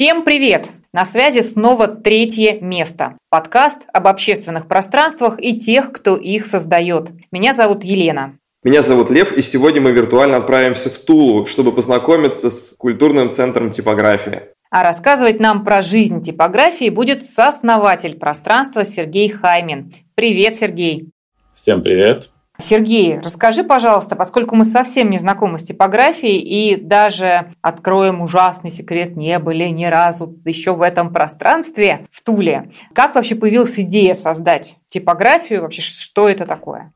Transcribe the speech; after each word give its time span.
Всем 0.00 0.24
привет! 0.24 0.66
На 0.94 1.04
связи 1.04 1.40
снова 1.42 1.86
третье 1.86 2.58
место. 2.62 3.18
Подкаст 3.28 3.82
об 3.92 4.06
общественных 4.06 4.66
пространствах 4.66 5.34
и 5.38 5.60
тех, 5.60 5.92
кто 5.92 6.16
их 6.16 6.46
создает. 6.46 7.10
Меня 7.30 7.52
зовут 7.52 7.84
Елена. 7.84 8.38
Меня 8.64 8.80
зовут 8.80 9.10
Лев, 9.10 9.36
и 9.36 9.42
сегодня 9.42 9.82
мы 9.82 9.92
виртуально 9.92 10.38
отправимся 10.38 10.88
в 10.88 10.96
Тулу, 11.00 11.44
чтобы 11.44 11.72
познакомиться 11.72 12.50
с 12.50 12.76
культурным 12.78 13.30
центром 13.30 13.70
типографии. 13.72 14.44
А 14.70 14.82
рассказывать 14.82 15.38
нам 15.38 15.66
про 15.66 15.82
жизнь 15.82 16.22
типографии 16.22 16.88
будет 16.88 17.22
сооснователь 17.22 18.18
пространства 18.18 18.86
Сергей 18.86 19.28
Хаймин. 19.28 19.92
Привет, 20.14 20.56
Сергей. 20.56 21.10
Всем 21.52 21.82
привет. 21.82 22.30
Сергей, 22.60 23.18
расскажи, 23.18 23.64
пожалуйста, 23.64 24.16
поскольку 24.16 24.54
мы 24.54 24.64
совсем 24.64 25.10
не 25.10 25.18
знакомы 25.18 25.58
с 25.58 25.64
типографией 25.64 26.38
и 26.38 26.76
даже 26.76 27.52
откроем 27.60 28.20
ужасный 28.20 28.70
секрет, 28.70 29.16
не 29.16 29.38
были 29.38 29.64
ни 29.64 29.84
разу 29.86 30.36
еще 30.44 30.72
в 30.72 30.82
этом 30.82 31.12
пространстве 31.12 32.06
в 32.10 32.22
Туле. 32.22 32.70
Как 32.94 33.14
вообще 33.14 33.34
появилась 33.34 33.78
идея 33.78 34.14
создать 34.14 34.76
типографию? 34.88 35.62
Вообще, 35.62 35.82
что 35.82 36.28
это 36.28 36.46
такое? 36.46 36.92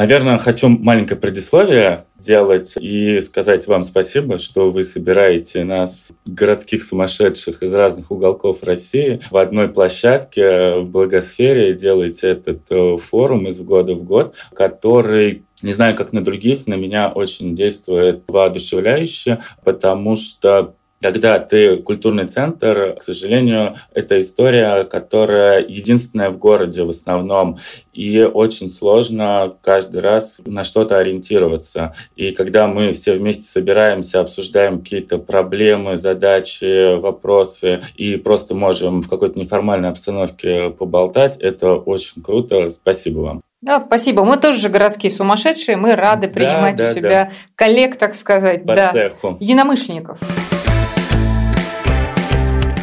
Наверное, 0.00 0.38
хочу 0.38 0.70
маленькое 0.70 1.20
предисловие 1.20 2.06
сделать 2.18 2.72
и 2.80 3.20
сказать 3.20 3.66
вам 3.66 3.84
спасибо, 3.84 4.38
что 4.38 4.70
вы 4.70 4.82
собираете 4.82 5.62
нас, 5.62 6.08
городских 6.24 6.84
сумасшедших 6.84 7.62
из 7.62 7.74
разных 7.74 8.10
уголков 8.10 8.62
России, 8.62 9.20
в 9.30 9.36
одной 9.36 9.68
площадке 9.68 10.76
в 10.76 10.88
Благосфере, 10.88 11.74
делаете 11.74 12.28
этот 12.28 12.62
э, 12.70 12.96
форум 12.96 13.46
из 13.48 13.60
года 13.60 13.92
в 13.92 14.04
год, 14.04 14.34
который 14.54 15.44
не 15.60 15.74
знаю, 15.74 15.94
как 15.94 16.14
на 16.14 16.24
других, 16.24 16.66
на 16.66 16.76
меня 16.76 17.10
очень 17.10 17.54
действует 17.54 18.22
воодушевляюще, 18.28 19.40
потому 19.62 20.16
что 20.16 20.76
когда 21.00 21.38
ты 21.38 21.78
культурный 21.78 22.26
центр, 22.26 22.96
к 22.98 23.02
сожалению, 23.02 23.74
это 23.94 24.20
история, 24.20 24.84
которая 24.84 25.64
единственная 25.66 26.30
в 26.30 26.38
городе 26.38 26.84
в 26.84 26.90
основном. 26.90 27.58
И 27.92 28.20
очень 28.22 28.70
сложно 28.70 29.54
каждый 29.62 30.00
раз 30.00 30.40
на 30.44 30.62
что-то 30.62 30.98
ориентироваться. 30.98 31.94
И 32.16 32.32
когда 32.32 32.66
мы 32.66 32.92
все 32.92 33.14
вместе 33.14 33.42
собираемся, 33.42 34.20
обсуждаем 34.20 34.80
какие-то 34.80 35.18
проблемы, 35.18 35.96
задачи, 35.96 36.96
вопросы 36.96 37.82
и 37.96 38.16
просто 38.16 38.54
можем 38.54 39.02
в 39.02 39.08
какой-то 39.08 39.38
неформальной 39.38 39.88
обстановке 39.88 40.70
поболтать, 40.70 41.36
это 41.38 41.74
очень 41.74 42.22
круто. 42.22 42.70
Спасибо 42.70 43.20
вам. 43.20 43.42
Да, 43.62 43.82
спасибо. 43.84 44.24
Мы 44.24 44.38
тоже 44.38 44.70
городские 44.70 45.12
сумасшедшие. 45.12 45.76
Мы 45.76 45.94
рады 45.94 46.28
принимать 46.28 46.76
да, 46.76 46.84
да, 46.84 46.90
у 46.90 46.94
себя 46.94 47.24
да. 47.24 47.30
коллег, 47.56 47.96
так 47.96 48.14
сказать, 48.14 48.64
По 48.64 48.74
да, 48.74 48.92
цеху. 48.92 49.36
единомышленников. 49.38 50.18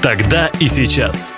Тогда 0.07 0.49
и 0.61 0.69
сейчас. 0.69 1.29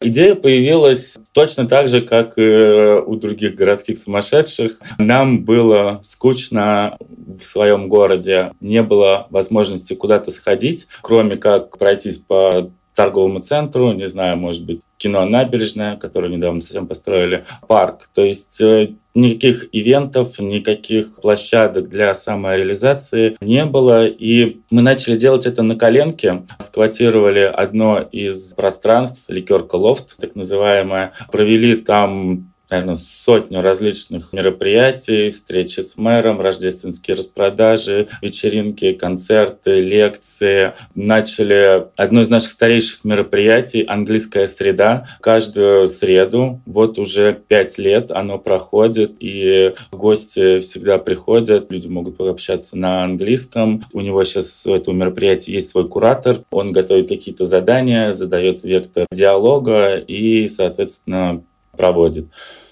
Идея 0.00 0.36
появилась 0.36 1.16
точно 1.32 1.66
так 1.66 1.88
же, 1.88 2.00
как 2.00 2.38
и 2.38 3.02
у 3.04 3.16
других 3.16 3.56
городских 3.56 3.98
сумасшедших. 3.98 4.78
Нам 4.96 5.44
было 5.44 6.00
скучно 6.04 6.96
в 7.00 7.42
своем 7.42 7.88
городе, 7.88 8.52
не 8.60 8.84
было 8.84 9.26
возможности 9.30 9.94
куда-то 9.94 10.30
сходить, 10.30 10.86
кроме 11.02 11.34
как 11.34 11.76
пройтись 11.76 12.18
по 12.18 12.70
торговому 12.94 13.40
центру, 13.40 13.92
не 13.92 14.08
знаю, 14.08 14.36
может 14.36 14.64
быть, 14.64 14.82
кино 14.96 15.24
«Набережная», 15.24 15.96
которое 15.96 16.28
недавно 16.28 16.60
совсем 16.60 16.86
построили, 16.86 17.44
парк. 17.66 18.10
То 18.14 18.22
есть 18.22 18.60
э, 18.60 18.90
никаких 19.14 19.68
ивентов, 19.72 20.38
никаких 20.38 21.16
площадок 21.16 21.88
для 21.88 22.14
самореализации 22.14 23.36
не 23.40 23.64
было. 23.64 24.06
И 24.06 24.60
мы 24.70 24.82
начали 24.82 25.16
делать 25.16 25.46
это 25.46 25.62
на 25.62 25.76
коленке. 25.76 26.42
Сквотировали 26.66 27.40
одно 27.40 28.00
из 28.00 28.52
пространств, 28.54 29.24
ликерка 29.28 29.76
лофт, 29.76 30.16
так 30.18 30.34
называемое. 30.34 31.12
Провели 31.32 31.76
там 31.76 32.49
наверное, 32.70 32.96
сотню 32.96 33.60
различных 33.60 34.32
мероприятий, 34.32 35.30
встречи 35.30 35.80
с 35.80 35.96
мэром, 35.96 36.40
рождественские 36.40 37.16
распродажи, 37.16 38.08
вечеринки, 38.22 38.92
концерты, 38.92 39.80
лекции. 39.80 40.72
Начали 40.94 41.86
одно 41.96 42.22
из 42.22 42.28
наших 42.28 42.50
старейших 42.50 43.04
мероприятий 43.04 43.82
«Английская 43.82 44.46
среда». 44.46 45.06
Каждую 45.20 45.88
среду, 45.88 46.60
вот 46.66 46.98
уже 46.98 47.38
пять 47.46 47.78
лет 47.78 48.10
оно 48.10 48.38
проходит, 48.38 49.16
и 49.18 49.74
гости 49.92 50.60
всегда 50.60 50.98
приходят, 50.98 51.70
люди 51.70 51.88
могут 51.88 52.16
пообщаться 52.16 52.76
на 52.76 53.04
английском. 53.04 53.84
У 53.92 54.00
него 54.00 54.22
сейчас 54.24 54.62
у 54.64 54.72
этого 54.72 54.94
мероприятия 54.94 55.52
есть 55.52 55.70
свой 55.70 55.88
куратор, 55.88 56.38
он 56.50 56.72
готовит 56.72 57.08
какие-то 57.08 57.44
задания, 57.44 58.12
задает 58.12 58.62
вектор 58.62 59.06
диалога 59.10 59.96
и, 59.96 60.48
соответственно, 60.48 61.42
проводит. 61.76 62.26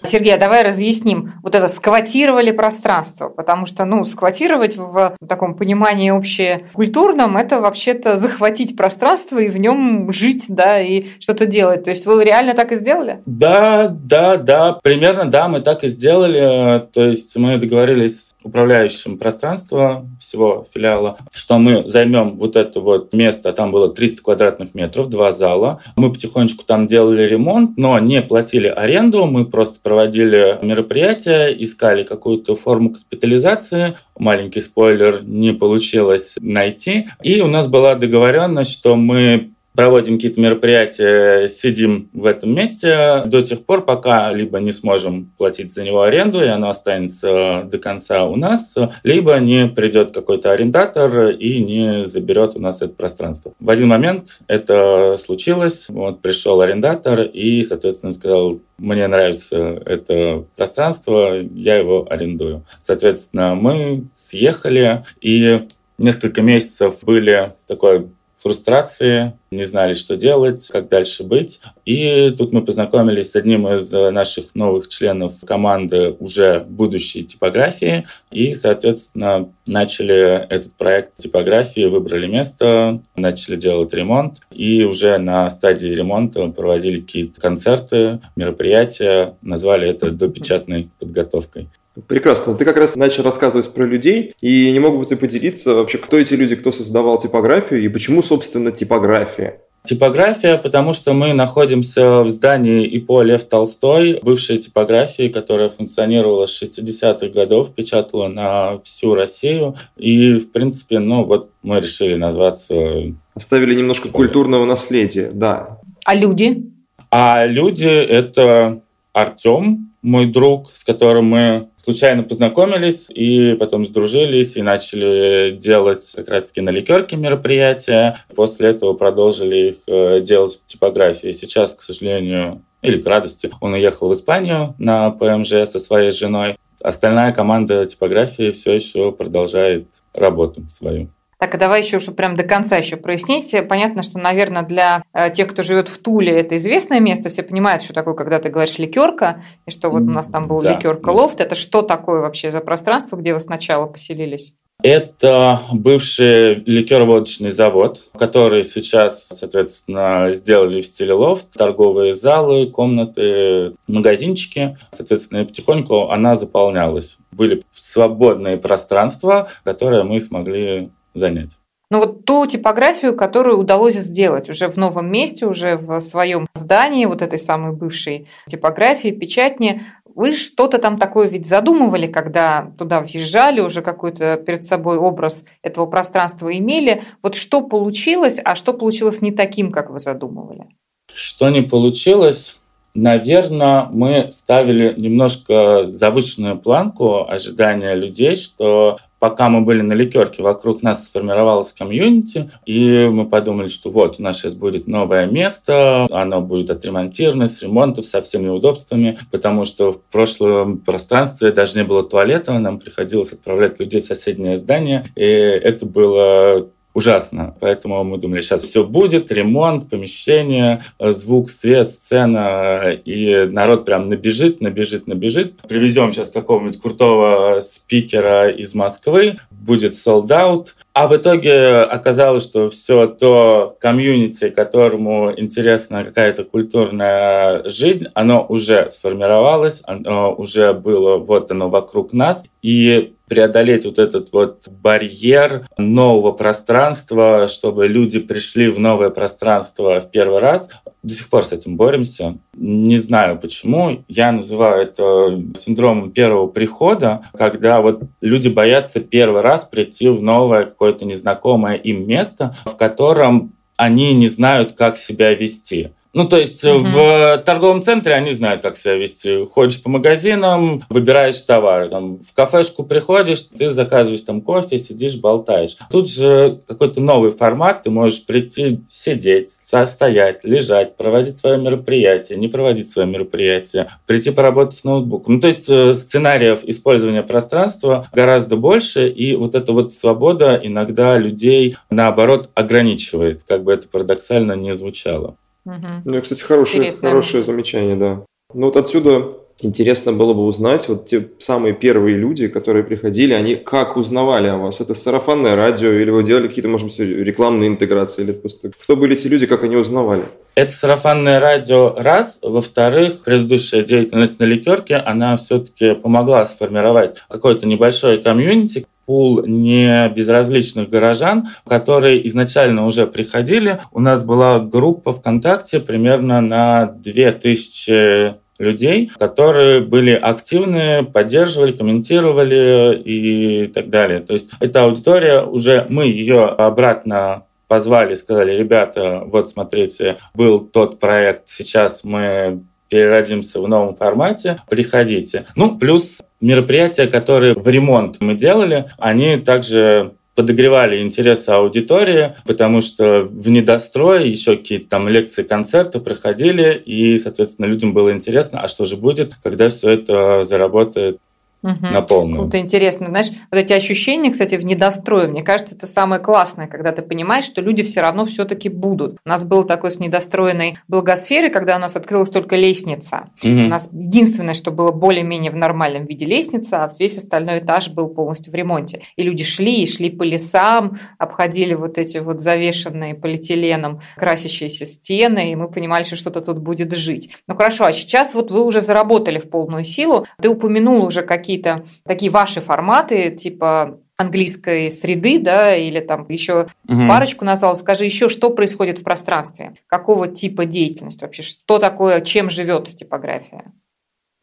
Сергей, 0.05 0.35
а 0.35 0.39
давай 0.39 0.63
разъясним. 0.63 1.33
Вот 1.43 1.55
это 1.55 1.67
сквотировали 1.69 2.51
пространство, 2.53 3.29
потому 3.29 3.67
что, 3.67 3.85
ну, 3.85 4.05
сквотировать 4.05 4.77
в 4.77 5.17
таком 5.29 5.55
понимании 5.55 6.11
общекультурном– 6.11 7.37
это 7.39 7.61
вообще-то 7.61 8.17
захватить 8.17 8.77
пространство 8.77 9.39
и 9.39 9.49
в 9.49 9.59
нем 9.59 10.13
жить, 10.13 10.45
да, 10.49 10.81
и 10.81 11.07
что-то 11.19 11.47
делать. 11.47 11.85
То 11.85 11.91
есть 11.91 12.07
вы 12.07 12.25
реально 12.25 12.55
так 12.55 12.73
и 12.73 12.77
сделали? 12.77 13.21
Да, 13.27 13.89
да, 13.89 14.37
да, 14.37 14.73
примерно, 14.83 15.29
да, 15.29 15.49
мы 15.49 15.61
так 15.61 15.85
и 15.85 15.89
сделали. 15.89 16.87
То 16.93 17.05
есть 17.05 17.37
мы 17.37 17.59
договорились 17.59 18.28
управляющим 18.43 19.19
пространства 19.19 20.06
всего 20.21 20.66
филиала, 20.72 21.19
что 21.32 21.59
мы 21.59 21.88
займем 21.88 22.38
вот 22.38 22.56
это 22.56 22.81
вот 22.81 23.12
место, 23.12 23.53
там 23.53 23.72
было 23.72 23.93
300 23.93 24.22
квадратных 24.22 24.75
метров, 24.75 25.09
два 25.09 25.32
зала. 25.32 25.81
Мы 25.97 26.12
потихонечку 26.12 26.65
там 26.65 26.87
делали 26.87 27.22
ремонт, 27.22 27.76
но 27.76 27.99
не 27.99 28.22
платили 28.22 28.69
аренду, 28.69 29.26
мы 29.26 29.47
просто 29.47 29.81
проводили 29.82 30.59
мероприятия, 30.62 31.49
искали 31.49 32.04
какую-то 32.04 32.56
форму 32.56 32.91
госпитализации. 32.91 33.97
Маленький 34.19 34.60
спойлер, 34.60 35.20
не 35.22 35.53
получилось 35.53 36.34
найти. 36.41 37.09
И 37.22 37.41
у 37.41 37.47
нас 37.47 37.66
была 37.66 37.94
договоренность, 37.94 38.72
что 38.72 38.97
мы 38.97 39.53
проводим 39.78 40.16
какие-то 40.16 40.41
мероприятия, 40.41 41.47
сидим 41.47 42.11
в 42.12 42.27
этом 42.27 42.53
месте 42.53 43.22
до 43.27 43.43
тех 43.43 43.65
пор, 43.65 43.84
пока 43.84 44.33
либо 44.33 44.59
не 44.59 44.72
сможем 44.72 45.31
платить 45.39 45.72
за 45.72 45.84
него 45.84 46.03
аренду, 46.03 46.43
и 46.43 46.49
оно 46.49 46.69
останется 46.69 47.62
до 47.62 47.78
конца 47.78 48.25
у 48.25 48.34
нас, 48.34 48.75
либо 49.05 49.37
не 49.37 49.69
придет 49.69 50.11
какой-то 50.11 50.50
арендатор 50.50 51.28
и 51.28 51.61
не 51.61 52.06
заберет 52.06 52.56
у 52.56 52.59
нас 52.59 52.83
это 52.83 52.93
пространство. 52.93 53.53
В 53.61 53.71
один 53.71 53.87
момент 53.87 54.41
это 54.49 55.17
случилось. 55.17 55.87
Вот 55.88 56.22
пришел 56.22 56.61
арендатор 56.61 57.21
и, 57.21 57.62
соответственно, 57.62 58.11
сказал, 58.11 58.59
мне 58.78 59.06
нравится 59.06 59.81
это 59.87 60.44
пространство, 60.56 61.37
я 61.55 61.77
его 61.77 62.05
арендую. 62.11 62.65
Соответственно, 62.83 63.55
мы 63.55 64.06
съехали 64.12 65.05
и 65.21 65.69
несколько 65.99 66.43
месяцев 66.43 67.05
были 67.05 67.53
в 67.65 67.69
такой 67.69 68.09
фрустрации, 68.38 69.32
не 69.50 69.65
знали, 69.65 69.94
что 69.94 70.17
делать, 70.17 70.67
как 70.69 70.88
дальше 70.88 71.25
быть. 71.25 71.61
И 71.85 72.35
тут 72.37 72.52
мы 72.52 72.62
познакомились 72.62 73.32
с 73.32 73.37
одним 73.37 73.67
из 73.69 73.90
наших 73.90 74.55
новых 74.55 74.88
членов 74.88 75.40
команды 75.44 76.14
уже 76.19 76.61
будущей 76.61 77.25
типографии 77.25 78.06
и, 78.31 78.55
соответственно, 78.55 79.50
начали 79.67 80.46
этот 80.49 80.73
проект 80.75 81.17
типографии, 81.17 81.87
выбрали 81.87 82.26
место, 82.26 83.02
начали 83.17 83.56
делать 83.56 83.93
ремонт 83.94 84.38
и 84.50 84.84
уже 84.84 85.19
на 85.19 85.49
стадии 85.50 85.88
ремонта 85.88 86.46
проводили 86.49 87.00
какие-то 87.00 87.41
концерты, 87.41 88.20
мероприятия, 88.37 89.34
назвали 89.43 89.88
это 89.88 90.11
допечатной 90.11 90.91
подготовкой. 90.99 91.69
Прекрасно. 92.06 92.55
Ты 92.55 92.65
как 92.65 92.77
раз 92.77 92.95
начал 92.97 93.23
рассказывать 93.23 93.73
про 93.73 93.85
людей, 93.85 94.35
и 94.41 94.71
не 94.71 94.79
мог 94.79 94.99
бы 94.99 95.05
ты 95.05 95.17
поделиться 95.17 95.75
вообще, 95.75 95.99
кто 95.99 96.19
эти 96.19 96.35
люди, 96.35 96.56
кто 96.56 96.73
создавал 96.73 97.19
типографию, 97.19 97.83
и 97.83 97.89
почему, 97.89 98.23
собственно, 98.23 98.71
типография? 98.71 99.61
Типография, 99.85 100.59
потому 100.59 100.93
что 100.93 101.15
мы 101.15 101.33
находимся 101.33 102.23
в 102.23 102.29
здании 102.29 102.85
ИПО 102.85 103.23
Лев 103.23 103.45
Толстой, 103.45 104.19
бывшей 104.23 104.59
типографии, 104.59 105.29
которая 105.29 105.71
функционировала 105.71 106.47
с 106.47 106.62
60-х 106.62 107.29
годов, 107.29 107.75
печатала 107.75 108.29
на 108.29 108.81
всю 108.83 109.15
Россию. 109.15 109.77
И, 109.97 110.35
в 110.35 110.53
принципе, 110.53 110.99
ну 110.99 111.25
вот 111.25 111.51
мы 111.62 111.81
решили 111.81 112.17
назваться... 112.17 113.15
Оставили 113.35 113.75
немножко 113.75 114.09
культурного 114.09 114.67
наследия, 114.67 115.31
да. 115.33 115.79
А 116.05 116.15
люди? 116.15 116.65
А 117.11 117.47
люди— 117.47 117.87
это 117.87 118.83
Артем, 119.15 119.93
мой 120.03 120.27
друг, 120.27 120.71
с 120.75 120.85
которым 120.85 121.27
мы 121.27 121.69
случайно 121.88 122.23
познакомились 122.23 123.06
и 123.08 123.56
потом 123.58 123.87
сдружились 123.87 124.56
и 124.56 124.62
начали 124.62 125.56
делать 125.58 126.12
как 126.14 126.29
раз-таки 126.29 126.61
на 126.61 126.69
ликерке 126.69 127.17
мероприятия. 127.17 128.19
После 128.37 128.69
этого 128.69 128.93
продолжили 128.93 129.56
их 129.56 129.76
э, 129.87 130.20
делать 130.20 130.61
в 130.62 130.70
типографии. 130.70 131.32
Сейчас, 131.32 131.73
к 131.73 131.81
сожалению, 131.81 132.61
или 132.82 133.00
к 133.00 133.06
радости, 133.06 133.50
он 133.62 133.73
уехал 133.73 134.11
в 134.11 134.12
Испанию 134.12 134.75
на 134.76 135.11
ПМЖ 135.12 135.67
со 135.67 135.79
своей 135.79 136.11
женой. 136.11 136.58
Остальная 136.82 137.32
команда 137.32 137.87
типографии 137.87 138.50
все 138.50 138.75
еще 138.75 139.11
продолжает 139.11 139.87
работу 140.12 140.64
свою. 140.69 141.08
Так, 141.38 141.55
а 141.55 141.58
давай 141.58 141.82
еще, 141.82 142.00
чтобы 142.00 142.17
прям 142.17 142.35
до 142.35 142.43
конца 142.43 142.76
еще 142.76 142.96
прояснить. 142.96 143.55
Понятно, 143.69 144.02
что, 144.02 144.19
наверное, 144.19 144.62
для 144.62 145.05
э, 145.12 145.31
тех, 145.31 145.49
кто 145.49 145.62
живет 145.62 145.88
в 145.88 145.99
Туле, 145.99 146.32
это 146.32 146.56
известное 146.56 146.99
место, 146.99 147.29
все 147.29 147.44
понимают, 147.44 147.82
что 147.82 147.94
такое, 147.94 148.14
когда 148.14 148.40
ты 148.40 148.49
говоришь 148.49 148.79
ликерка, 148.79 149.43
и 149.64 149.70
что 149.70 149.88
вот 149.88 150.02
у 150.02 150.11
нас 150.11 150.26
там 150.26 150.49
был 150.49 150.61
да. 150.61 150.75
ликерка 150.75 151.11
лофт. 151.11 151.40
Это 151.40 151.55
что 151.55 151.82
такое 151.82 152.20
вообще 152.20 152.50
за 152.50 152.61
пространство, 152.61 153.17
где 153.17 153.35
вы 153.35 153.40
сначала 153.40 153.87
поселились? 153.87 154.55
Это 154.82 155.61
бывший 155.73 156.56
ликер-водочный 156.64 157.50
завод, 157.50 158.00
который 158.17 158.62
сейчас, 158.62 159.26
соответственно, 159.29 160.31
сделали 160.31 160.81
в 160.81 160.87
стиле 160.87 161.14
лофт, 161.14 161.50
торговые 161.50 162.14
залы, 162.14 162.67
комнаты, 162.67 163.75
магазинчики. 163.88 164.79
Соответственно, 164.93 165.41
и 165.41 165.44
потихоньку 165.44 166.11
она 166.11 166.37
заполнялась. 166.37 167.19
Были 167.32 167.64
свободные 167.75 168.56
пространства, 168.56 169.49
которые 169.64 170.05
мы 170.05 170.20
смогли 170.20 170.91
занять. 171.14 171.56
Но 171.90 172.00
вот 172.00 172.26
ту 172.26 172.44
типографию, 172.46 173.16
которую 173.16 173.58
удалось 173.58 173.94
сделать 173.94 174.50
уже 174.50 174.69
в 174.69 174.76
новом 174.76 175.10
месте, 175.10 175.46
уже 175.46 175.76
в 175.76 176.00
своем 176.00 176.46
здании, 176.55 177.06
вот 177.06 177.22
этой 177.22 177.38
самой 177.38 177.75
бывшей 177.75 178.28
типографии, 178.46 179.08
печатни, 179.08 179.81
вы 180.19 180.32
что-то 180.34 180.78
там 180.78 180.99
такое 180.99 181.28
ведь 181.28 181.46
задумывали, 181.46 182.06
когда 182.08 182.72
туда 182.76 183.00
въезжали, 183.00 183.60
уже 183.60 183.82
какой-то 183.82 184.37
перед 184.37 184.64
собой 184.64 184.99
образ 184.99 185.44
этого 185.62 185.87
пространства 185.87 186.55
имели. 186.55 187.05
Вот 187.22 187.37
что 187.37 187.62
получилось, 187.62 188.38
а 188.44 188.55
что 188.55 188.75
получилось 188.75 189.22
не 189.22 189.32
таким, 189.32 189.70
как 189.70 189.90
вы 189.90 190.00
задумывали? 190.00 190.66
Что 191.14 191.49
не 191.49 191.62
получилось? 191.62 192.57
Наверное, 193.00 193.87
мы 193.93 194.29
ставили 194.33 194.93
немножко 194.97 195.89
завышенную 195.89 196.59
планку 196.59 197.25
ожидания 197.31 197.95
людей, 197.95 198.35
что 198.35 198.99
пока 199.21 199.49
мы 199.49 199.61
были 199.61 199.83
на 199.83 199.93
ликерке, 199.93 200.43
вокруг 200.43 200.83
нас 200.83 201.05
сформировалась 201.05 201.73
комьюнити, 201.73 202.50
и 202.67 203.06
мы 203.06 203.27
подумали, 203.27 203.69
что 203.69 203.91
вот, 203.91 204.17
у 204.19 204.23
нас 204.23 204.39
сейчас 204.39 204.55
будет 204.55 204.89
новое 204.89 205.27
место, 205.27 206.09
оно 206.11 206.41
будет 206.41 206.71
отремонтировано, 206.71 207.47
с 207.47 207.62
ремонтом, 207.62 208.03
со 208.03 208.21
всеми 208.21 208.49
удобствами, 208.49 209.17
потому 209.31 209.65
что 209.65 209.93
в 209.93 210.03
прошлом 210.03 210.79
пространстве 210.79 211.53
даже 211.53 211.79
не 211.79 211.85
было 211.85 212.03
туалета, 212.03 212.59
нам 212.59 212.81
приходилось 212.81 213.33
отправлять 213.33 213.79
людей 213.79 214.03
в 214.03 214.06
соседнее 214.06 214.56
здание, 214.56 215.06
и 215.15 215.23
это 215.23 215.87
было 215.87 216.69
ужасно. 216.99 217.55
Поэтому 217.61 218.03
мы 218.03 218.19
думали, 218.19 218.41
сейчас 218.41 218.62
все 218.62 218.85
будет, 218.85 219.31
ремонт, 219.31 219.89
помещение, 219.89 220.83
звук, 220.99 221.49
свет, 221.49 221.91
сцена, 221.91 222.91
и 222.93 223.47
народ 223.50 223.85
прям 223.85 224.09
набежит, 224.09 224.61
набежит, 224.61 225.06
набежит. 225.06 225.56
Привезем 225.69 226.12
сейчас 226.12 226.31
какого-нибудь 226.31 226.81
крутого 226.81 227.61
спикера 227.61 228.50
из 228.50 228.75
Москвы, 228.75 229.39
будет 229.50 229.95
sold 229.95 230.29
out. 230.29 230.67
А 230.93 231.06
в 231.06 231.17
итоге 231.17 231.77
оказалось, 231.83 232.43
что 232.43 232.69
все 232.69 233.06
то 233.06 233.77
комьюнити, 233.81 234.49
которому 234.49 235.33
интересна 235.37 236.03
какая-то 236.05 236.43
культурная 236.43 237.62
жизнь, 237.71 238.06
оно 238.15 238.44
уже 238.49 238.91
сформировалось, 238.91 239.81
оно 239.85 240.35
уже 240.35 240.73
было, 240.73 241.19
вот 241.19 241.53
оно 241.53 241.69
вокруг 241.69 242.12
нас. 242.12 242.43
И 242.62 243.15
преодолеть 243.29 243.85
вот 243.85 243.99
этот 243.99 244.33
вот 244.33 244.69
барьер 244.69 245.67
нового 245.77 246.33
пространства, 246.33 247.49
чтобы 247.49 247.87
люди 247.87 248.19
пришли 248.19 248.69
в 248.69 248.79
новое 248.79 249.11
пространство 249.11 250.01
в 250.01 250.11
первый 250.11 250.41
раз. 250.41 250.69
До 251.03 251.15
сих 251.15 251.29
пор 251.29 251.45
с 251.45 251.53
этим 251.53 251.77
боремся. 251.77 252.39
Не 252.55 252.99
знаю 252.99 253.39
почему. 253.39 254.05
Я 254.09 254.33
называю 254.33 254.83
это 254.83 255.41
синдромом 255.61 256.11
первого 256.11 256.49
прихода, 256.49 257.23
когда 257.37 257.81
вот 257.81 258.03
люди 258.21 258.49
боятся 258.49 259.01
первый 259.01 259.43
раз 259.43 259.65
прийти 259.65 260.09
в 260.09 260.23
новое 260.23 260.65
какое-то 260.65 261.05
незнакомое 261.05 261.77
им 261.77 262.07
место, 262.07 262.57
в 262.65 262.75
котором 262.75 263.53
они 263.77 264.13
не 264.13 264.27
знают, 264.29 264.73
как 264.73 264.97
себя 264.97 265.33
вести. 265.33 265.91
Ну, 266.14 266.26
то 266.28 266.38
есть 266.38 266.64
угу. 266.64 266.81
в 266.81 267.43
торговом 267.44 267.82
центре 267.82 268.14
они 268.14 268.32
знают, 268.32 268.62
как 268.62 268.76
себя 268.76 268.94
вести. 268.94 269.46
Ходишь 269.46 269.82
по 269.82 269.90
магазинам, 269.90 270.82
выбираешь 270.88 271.38
товары. 271.43 271.88
Там, 271.88 272.20
в 272.20 272.32
кафешку 272.34 272.84
приходишь, 272.84 273.43
ты 273.43 273.70
заказываешь 273.70 274.22
там 274.22 274.40
кофе, 274.40 274.78
сидишь, 274.78 275.16
болтаешь. 275.16 275.76
Тут 275.90 276.08
же 276.08 276.60
какой-то 276.66 277.00
новый 277.00 277.31
формат, 277.31 277.82
ты 277.82 277.90
можешь 277.90 278.25
прийти, 278.25 278.81
сидеть, 278.90 279.50
стоять, 279.50 280.44
лежать, 280.44 280.96
проводить 280.96 281.38
свое 281.38 281.58
мероприятие, 281.58 282.38
не 282.38 282.49
проводить 282.49 282.90
свое 282.90 283.06
мероприятие, 283.06 283.88
прийти 284.06 284.31
поработать 284.31 284.78
с 284.78 284.84
ноутбуком. 284.84 285.34
Ну, 285.34 285.40
то 285.40 285.49
есть 285.49 285.69
э, 285.69 285.94
сценариев 285.94 286.64
использования 286.64 287.22
пространства 287.22 288.08
гораздо 288.12 288.56
больше, 288.56 289.08
и 289.08 289.37
вот 289.37 289.55
эта 289.55 289.72
вот 289.72 289.93
свобода 289.93 290.58
иногда 290.62 291.19
людей, 291.19 291.76
наоборот, 291.90 292.49
ограничивает, 292.55 293.43
как 293.46 293.62
бы 293.62 293.72
это 293.72 293.88
парадоксально 293.88 294.52
не 294.52 294.75
звучало. 294.75 295.37
Угу. 295.69 296.03
Ну, 296.05 296.23
кстати, 296.23 296.41
хорошее, 296.41 296.91
хорошее 296.91 297.44
замечание, 297.44 297.97
да. 297.97 298.25
Ну 298.55 298.67
вот 298.67 298.76
отсюда 298.76 299.35
интересно 299.61 300.12
было 300.12 300.32
бы 300.32 300.44
узнать, 300.44 300.88
вот 300.88 301.06
те 301.06 301.29
самые 301.41 301.75
первые 301.75 302.17
люди, 302.17 302.49
которые 302.49 302.85
приходили, 302.85 303.35
они 303.35 303.56
как 303.56 303.97
узнавали 303.97 304.47
о 304.47 304.56
вас? 304.56 304.81
Это 304.81 304.94
сарафанное 304.94 305.56
радио 305.56 305.91
или 305.93 306.11
вы 306.11 306.23
делали 306.23 306.49
какие-то, 306.49 306.69
может 306.69 306.87
быть, 306.87 306.99
рекламные 306.99 307.69
интеграции 307.69 308.23
или 308.23 308.32
просто... 308.32 308.70
Кто 308.70 308.97
были 308.97 309.17
те 309.17 309.29
люди, 309.29 309.47
как 309.47 309.65
они 309.65 309.76
узнавали? 309.76 310.23
Это 310.55 310.73
сарафанное 310.73 311.41
радио 311.41 311.94
раз. 311.99 312.38
Во-вторых, 312.41 313.25
предыдущая 313.25 313.82
деятельность 313.82 314.38
на 314.38 314.44
ликерке, 314.44 314.97
она 314.97 315.37
все-таки 315.37 315.94
помогла 315.94 316.44
сформировать 316.47 317.17
какое-то 317.29 317.67
небольшое 317.67 318.19
комьюнити, 318.19 318.87
пул 319.08 319.43
не 319.46 320.06
безразличных 320.10 320.90
горожан, 320.90 321.49
которые 321.66 322.26
изначально 322.26 322.84
уже 322.84 323.06
приходили. 323.06 323.81
У 323.90 324.00
нас 324.00 324.22
была 324.22 324.60
группа 324.60 325.14
ВКонтакте 325.14 325.81
примерно 325.81 326.43
на 326.43 326.84
2000 326.84 328.34
людей, 328.58 329.10
которые 329.19 329.81
были 329.81 330.10
активны, 330.10 331.05
поддерживали, 331.05 331.72
комментировали 331.72 333.00
и 333.03 333.69
так 333.69 333.88
далее. 333.88 334.20
То 334.20 334.34
есть 334.34 334.50
эта 334.60 334.84
аудитория 334.84 335.41
уже 335.41 335.86
мы 335.88 336.05
ее 336.05 336.44
обратно 336.44 337.44
позвали, 337.67 338.15
сказали, 338.15 338.53
ребята, 338.53 339.22
вот 339.24 339.48
смотрите, 339.48 340.19
был 340.34 340.60
тот 340.60 340.98
проект, 340.98 341.48
сейчас 341.48 342.05
мы 342.05 342.62
переродимся 342.89 343.61
в 343.61 343.69
новом 343.69 343.95
формате, 343.95 344.59
приходите. 344.69 345.47
Ну, 345.57 345.79
плюс 345.79 346.19
мероприятия, 346.41 347.07
которые 347.07 347.55
в 347.55 347.67
ремонт 347.69 348.17
мы 348.21 348.35
делали, 348.35 348.91
они 348.99 349.37
также 349.37 350.13
подогревали 350.39 351.03
интересы 351.03 351.49
аудитории, 351.49 352.37
потому 352.47 352.81
что 352.81 353.23
в 353.23 353.49
недострое 353.49 354.25
еще 354.25 354.57
какие-то 354.57 354.89
там 354.89 355.09
лекции, 355.09 355.43
концерты 355.43 355.99
проходили, 355.99 356.81
и, 356.87 357.19
соответственно, 357.19 357.67
людям 357.67 357.93
было 357.93 358.13
интересно, 358.13 358.61
а 358.61 358.69
что 358.69 358.85
же 358.85 358.97
будет, 358.97 359.35
когда 359.43 359.69
все 359.69 359.91
это 359.91 360.45
заработает 360.45 361.19
Угу. 361.62 361.74
на 361.82 362.03
полную. 362.03 362.43
Круто, 362.43 362.58
интересно. 362.58 363.06
Знаешь, 363.06 363.31
вот 363.50 363.58
эти 363.58 363.72
ощущения, 363.72 364.31
кстати, 364.31 364.55
в 364.55 364.65
недострое, 364.65 365.27
мне 365.27 365.43
кажется, 365.43 365.74
это 365.74 365.88
самое 365.88 366.20
классное, 366.20 366.69
когда 366.69 366.93
ты 366.93 367.03
понимаешь, 367.03 367.44
что 367.44 367.60
люди 367.60 367.82
все 367.82 368.00
равно 368.00 368.24
все-таки 368.24 368.69
будут. 368.69 369.19
У 369.24 369.29
нас 369.29 369.44
был 369.44 369.65
такой 369.65 369.91
с 369.91 369.98
недостроенной 369.98 370.79
благосферой, 370.86 371.50
когда 371.50 371.77
у 371.77 371.81
нас 371.81 371.96
открылась 371.96 372.31
только 372.31 372.55
лестница. 372.55 373.31
Угу. 373.43 373.50
У 373.50 373.69
нас 373.69 373.88
единственное, 373.93 374.55
что 374.55 374.70
было 374.70 374.93
более-менее 374.93 375.50
в 375.50 375.56
нормальном 375.56 376.05
виде 376.05 376.27
лестница, 376.27 376.84
а 376.84 376.93
весь 376.98 377.19
остальной 377.19 377.58
этаж 377.58 377.88
был 377.88 378.08
полностью 378.08 378.53
в 378.53 378.55
ремонте. 378.55 379.03
И 379.17 379.22
люди 379.24 379.43
шли, 379.43 379.82
и 379.82 379.86
шли 379.86 380.10
по 380.10 380.22
лесам, 380.22 380.98
обходили 381.19 381.74
вот 381.74 381.98
эти 381.98 382.19
вот 382.19 382.41
завешенные 382.41 383.15
полиэтиленом 383.15 384.00
красящиеся 384.17 384.86
стены, 384.86 385.50
и 385.50 385.56
мы 385.56 385.69
понимали, 385.69 386.05
что 386.05 386.15
что-то 386.15 386.41
тут 386.41 386.58
будет 386.58 386.93
жить. 386.93 387.31
Ну 387.48 387.56
хорошо, 387.56 387.84
а 387.86 387.93
сейчас 387.93 388.34
вот 388.34 388.53
вы 388.53 388.65
уже 388.65 388.81
заработали 388.81 389.38
в 389.38 389.50
полную 389.50 389.84
силу. 389.84 390.27
Ты 390.41 390.48
упомянул 390.48 391.05
уже, 391.05 391.22
какие 391.22 391.47
какие-то 391.48 391.86
такие 392.05 392.31
ваши 392.31 392.60
форматы, 392.60 393.31
типа 393.31 394.00
английской 394.19 394.90
среды, 394.90 395.38
да, 395.38 395.74
или 395.74 396.00
там 396.00 396.26
еще 396.28 396.67
угу. 396.86 397.08
парочку 397.08 397.46
назвал. 397.46 397.74
Скажи 397.74 398.05
еще, 398.05 398.28
что 398.28 398.50
происходит 398.50 398.98
в 398.98 399.02
пространстве? 399.02 399.74
Какого 399.86 400.28
типа 400.28 400.67
деятельности 400.67 401.22
вообще? 401.22 401.43
Что 401.43 401.78
такое, 401.78 402.20
чем 402.20 402.50
живет 402.50 402.94
типография? 402.94 403.72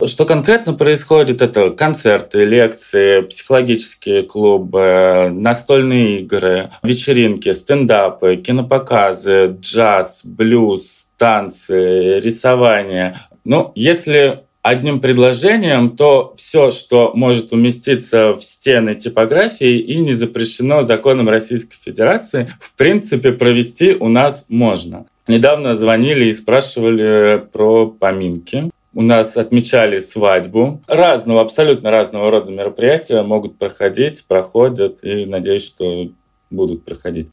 Что 0.04 0.26
конкретно 0.26 0.74
происходит, 0.74 1.42
это 1.42 1.70
концерты, 1.70 2.44
лекции, 2.44 3.22
психологические 3.22 4.24
клубы, 4.24 5.30
настольные 5.32 6.22
игры, 6.22 6.72
вечеринки, 6.82 7.52
стендапы, 7.52 8.38
кинопоказы, 8.38 9.56
джаз, 9.60 10.22
блюз, 10.24 11.06
танцы, 11.18 12.20
рисование. 12.20 13.16
Ну, 13.46 13.72
если 13.76 14.45
одним 14.66 15.00
предложением 15.00 15.96
то 15.96 16.34
все, 16.38 16.72
что 16.72 17.12
может 17.14 17.54
уместиться 17.54 18.34
в 18.34 18.42
стены 18.42 18.96
типографии 18.96 19.78
и 19.78 19.98
не 19.98 20.14
запрещено 20.16 20.82
законом 20.82 21.30
Российской 21.30 21.78
Федерации, 21.78 22.50
в 22.60 22.74
принципе, 22.74 23.32
провести 23.32 23.94
у 23.94 24.08
нас 24.08 24.46
можно. 24.50 25.06
Недавно 25.28 25.76
звонили 25.76 26.26
и 26.26 26.34
спрашивали 26.34 27.46
про 27.54 27.86
поминки. 27.86 28.72
У 28.96 29.04
нас 29.04 29.38
отмечали 29.38 30.00
свадьбу. 30.00 30.82
Разного, 30.88 31.42
абсолютно 31.42 31.92
разного 31.92 32.32
рода 32.32 32.52
мероприятия 32.52 33.22
могут 33.22 33.60
проходить, 33.60 34.26
проходят. 34.28 35.04
И 35.04 35.28
надеюсь, 35.28 35.68
что 35.68 36.10
будут 36.50 36.84
проходить. 36.84 37.28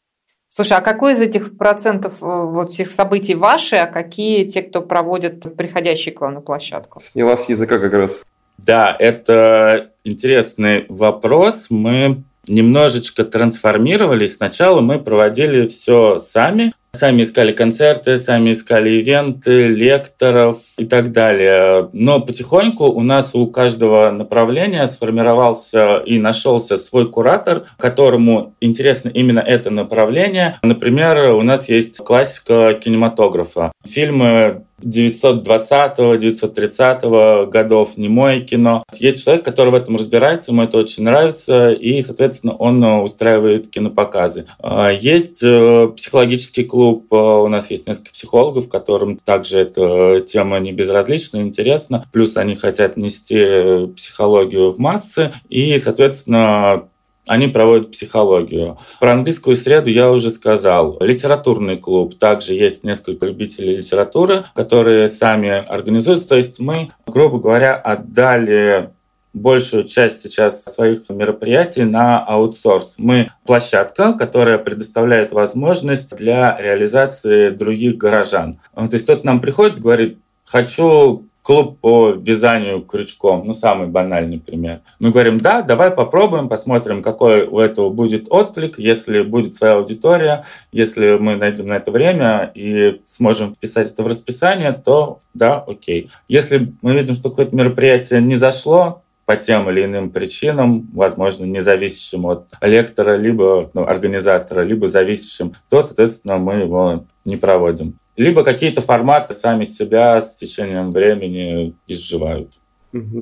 Слушай, 0.55 0.77
а 0.77 0.81
какой 0.81 1.13
из 1.13 1.21
этих 1.21 1.57
процентов 1.57 2.13
э, 2.21 2.25
вот 2.25 2.69
всех 2.69 2.91
событий 2.91 3.33
ваши, 3.33 3.75
а 3.75 3.87
какие 3.87 4.45
те, 4.45 4.61
кто 4.61 4.83
проводят 4.83 5.57
приходящие 5.57 6.13
к 6.13 6.21
вам 6.21 6.35
на 6.35 6.41
площадку? 6.41 7.01
Сняла 7.03 7.37
с 7.37 7.49
языка 7.49 7.79
как 7.79 7.91
раз. 7.93 8.23
Да, 8.59 8.95
это 8.99 9.93
интересный 10.03 10.85
вопрос. 10.89 11.65
Мы 11.71 12.21
немножечко 12.47 13.23
трансформировались. 13.23 14.35
Сначала 14.35 14.81
мы 14.81 14.99
проводили 14.99 15.65
все 15.65 16.19
сами, 16.19 16.71
Сами 16.95 17.23
искали 17.23 17.51
концерты, 17.53 18.17
сами 18.17 18.51
искали 18.51 18.91
ивенты, 18.91 19.67
лекторов 19.67 20.59
и 20.77 20.85
так 20.85 21.11
далее. 21.11 21.89
Но 21.91 22.19
потихоньку 22.19 22.85
у 22.85 23.01
нас 23.01 23.31
у 23.33 23.47
каждого 23.47 24.11
направления 24.11 24.85
сформировался 24.85 25.97
и 25.97 26.19
нашелся 26.19 26.77
свой 26.77 27.09
куратор, 27.09 27.63
которому 27.77 28.53
интересно 28.61 29.09
именно 29.09 29.39
это 29.39 29.71
направление. 29.71 30.57
Например, 30.61 31.33
у 31.33 31.41
нас 31.41 31.67
есть 31.67 31.97
классика 31.97 32.75
кинематографа. 32.75 33.71
Фильмы 33.83 34.63
920-930 34.83 37.47
годов, 37.47 37.97
немое 37.97 38.41
кино. 38.41 38.83
Есть 38.93 39.23
человек, 39.23 39.45
который 39.45 39.69
в 39.69 39.75
этом 39.75 39.97
разбирается, 39.97 40.51
ему 40.51 40.63
это 40.63 40.77
очень 40.77 41.03
нравится, 41.03 41.71
и, 41.71 42.01
соответственно, 42.01 42.55
он 42.55 42.83
устраивает 42.83 43.69
кинопоказы. 43.69 44.47
А, 44.59 44.89
есть 44.89 45.39
э, 45.41 45.89
психологический 45.95 46.63
клуб, 46.63 47.11
э, 47.11 47.15
у 47.15 47.47
нас 47.47 47.71
есть 47.71 47.87
несколько 47.87 48.11
психологов, 48.11 48.69
которым 48.69 49.17
также 49.17 49.59
эта 49.59 50.21
тема 50.21 50.59
не 50.59 50.71
безразлична, 50.71 51.37
интересна, 51.37 52.05
плюс 52.11 52.37
они 52.37 52.55
хотят 52.55 52.97
нести 52.97 53.87
психологию 53.95 54.71
в 54.71 54.79
массы, 54.79 55.31
и, 55.49 55.77
соответственно, 55.77 56.87
они 57.27 57.47
проводят 57.47 57.91
психологию. 57.91 58.77
Про 58.99 59.13
английскую 59.13 59.55
среду 59.55 59.89
я 59.89 60.11
уже 60.11 60.29
сказал. 60.29 60.97
Литературный 60.99 61.77
клуб. 61.77 62.17
Также 62.17 62.53
есть 62.53 62.83
несколько 62.83 63.25
любителей 63.25 63.77
литературы, 63.77 64.45
которые 64.53 65.07
сами 65.07 65.49
организуют. 65.49 66.27
То 66.27 66.35
есть 66.35 66.59
мы, 66.59 66.91
грубо 67.07 67.39
говоря, 67.39 67.75
отдали 67.75 68.89
большую 69.33 69.85
часть 69.85 70.21
сейчас 70.21 70.63
своих 70.63 71.09
мероприятий 71.09 71.83
на 71.83 72.23
аутсорс. 72.23 72.95
Мы 72.99 73.29
площадка, 73.45 74.13
которая 74.13 74.57
предоставляет 74.59 75.31
возможность 75.31 76.15
для 76.15 76.55
реализации 76.59 77.49
других 77.49 77.97
горожан. 77.97 78.59
То 78.75 78.89
есть 78.91 79.05
кто-то 79.05 79.25
нам 79.25 79.41
приходит, 79.41 79.79
говорит, 79.79 80.19
хочу 80.45 81.27
клуб 81.43 81.79
по 81.79 82.11
вязанию 82.11 82.81
крючком, 82.81 83.43
ну, 83.45 83.53
самый 83.53 83.87
банальный 83.87 84.39
пример. 84.39 84.79
Мы 84.99 85.11
говорим, 85.11 85.37
да, 85.37 85.61
давай 85.61 85.91
попробуем, 85.91 86.49
посмотрим, 86.49 87.03
какой 87.03 87.43
у 87.43 87.59
этого 87.59 87.89
будет 87.89 88.27
отклик, 88.29 88.79
если 88.79 89.21
будет 89.21 89.53
своя 89.53 89.73
аудитория, 89.73 90.45
если 90.71 91.17
мы 91.17 91.35
найдем 91.35 91.67
на 91.67 91.73
это 91.73 91.91
время 91.91 92.51
и 92.55 93.01
сможем 93.05 93.53
вписать 93.53 93.91
это 93.91 94.03
в 94.03 94.07
расписание, 94.07 94.71
то 94.71 95.19
да, 95.33 95.59
окей. 95.67 96.09
Если 96.29 96.73
мы 96.81 96.93
видим, 96.93 97.15
что 97.15 97.29
какое-то 97.29 97.55
мероприятие 97.55 98.21
не 98.21 98.37
зашло, 98.37 99.01
по 99.25 99.37
тем 99.37 99.69
или 99.69 99.85
иным 99.85 100.09
причинам, 100.09 100.89
возможно, 100.93 101.45
независящим 101.45 102.25
от 102.25 102.47
лектора, 102.61 103.15
либо 103.15 103.69
ну, 103.73 103.85
организатора, 103.85 104.63
либо 104.63 104.87
зависящим, 104.89 105.53
то, 105.69 105.81
соответственно, 105.81 106.37
мы 106.37 106.55
его 106.55 107.05
не 107.23 107.37
проводим 107.37 107.97
либо 108.15 108.43
какие-то 108.43 108.81
форматы 108.81 109.33
сами 109.33 109.63
себя 109.63 110.21
с 110.21 110.35
течением 110.35 110.91
времени 110.91 111.75
изживают. 111.87 112.53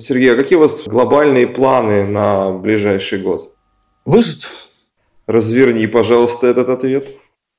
Сергей, 0.01 0.33
а 0.33 0.35
какие 0.35 0.57
у 0.57 0.61
вас 0.61 0.83
глобальные 0.85 1.47
планы 1.47 2.05
на 2.05 2.51
ближайший 2.51 3.21
год? 3.21 3.53
Выжить. 4.03 4.45
Разверни, 5.27 5.87
пожалуйста, 5.87 6.47
этот 6.47 6.67
ответ. 6.67 7.07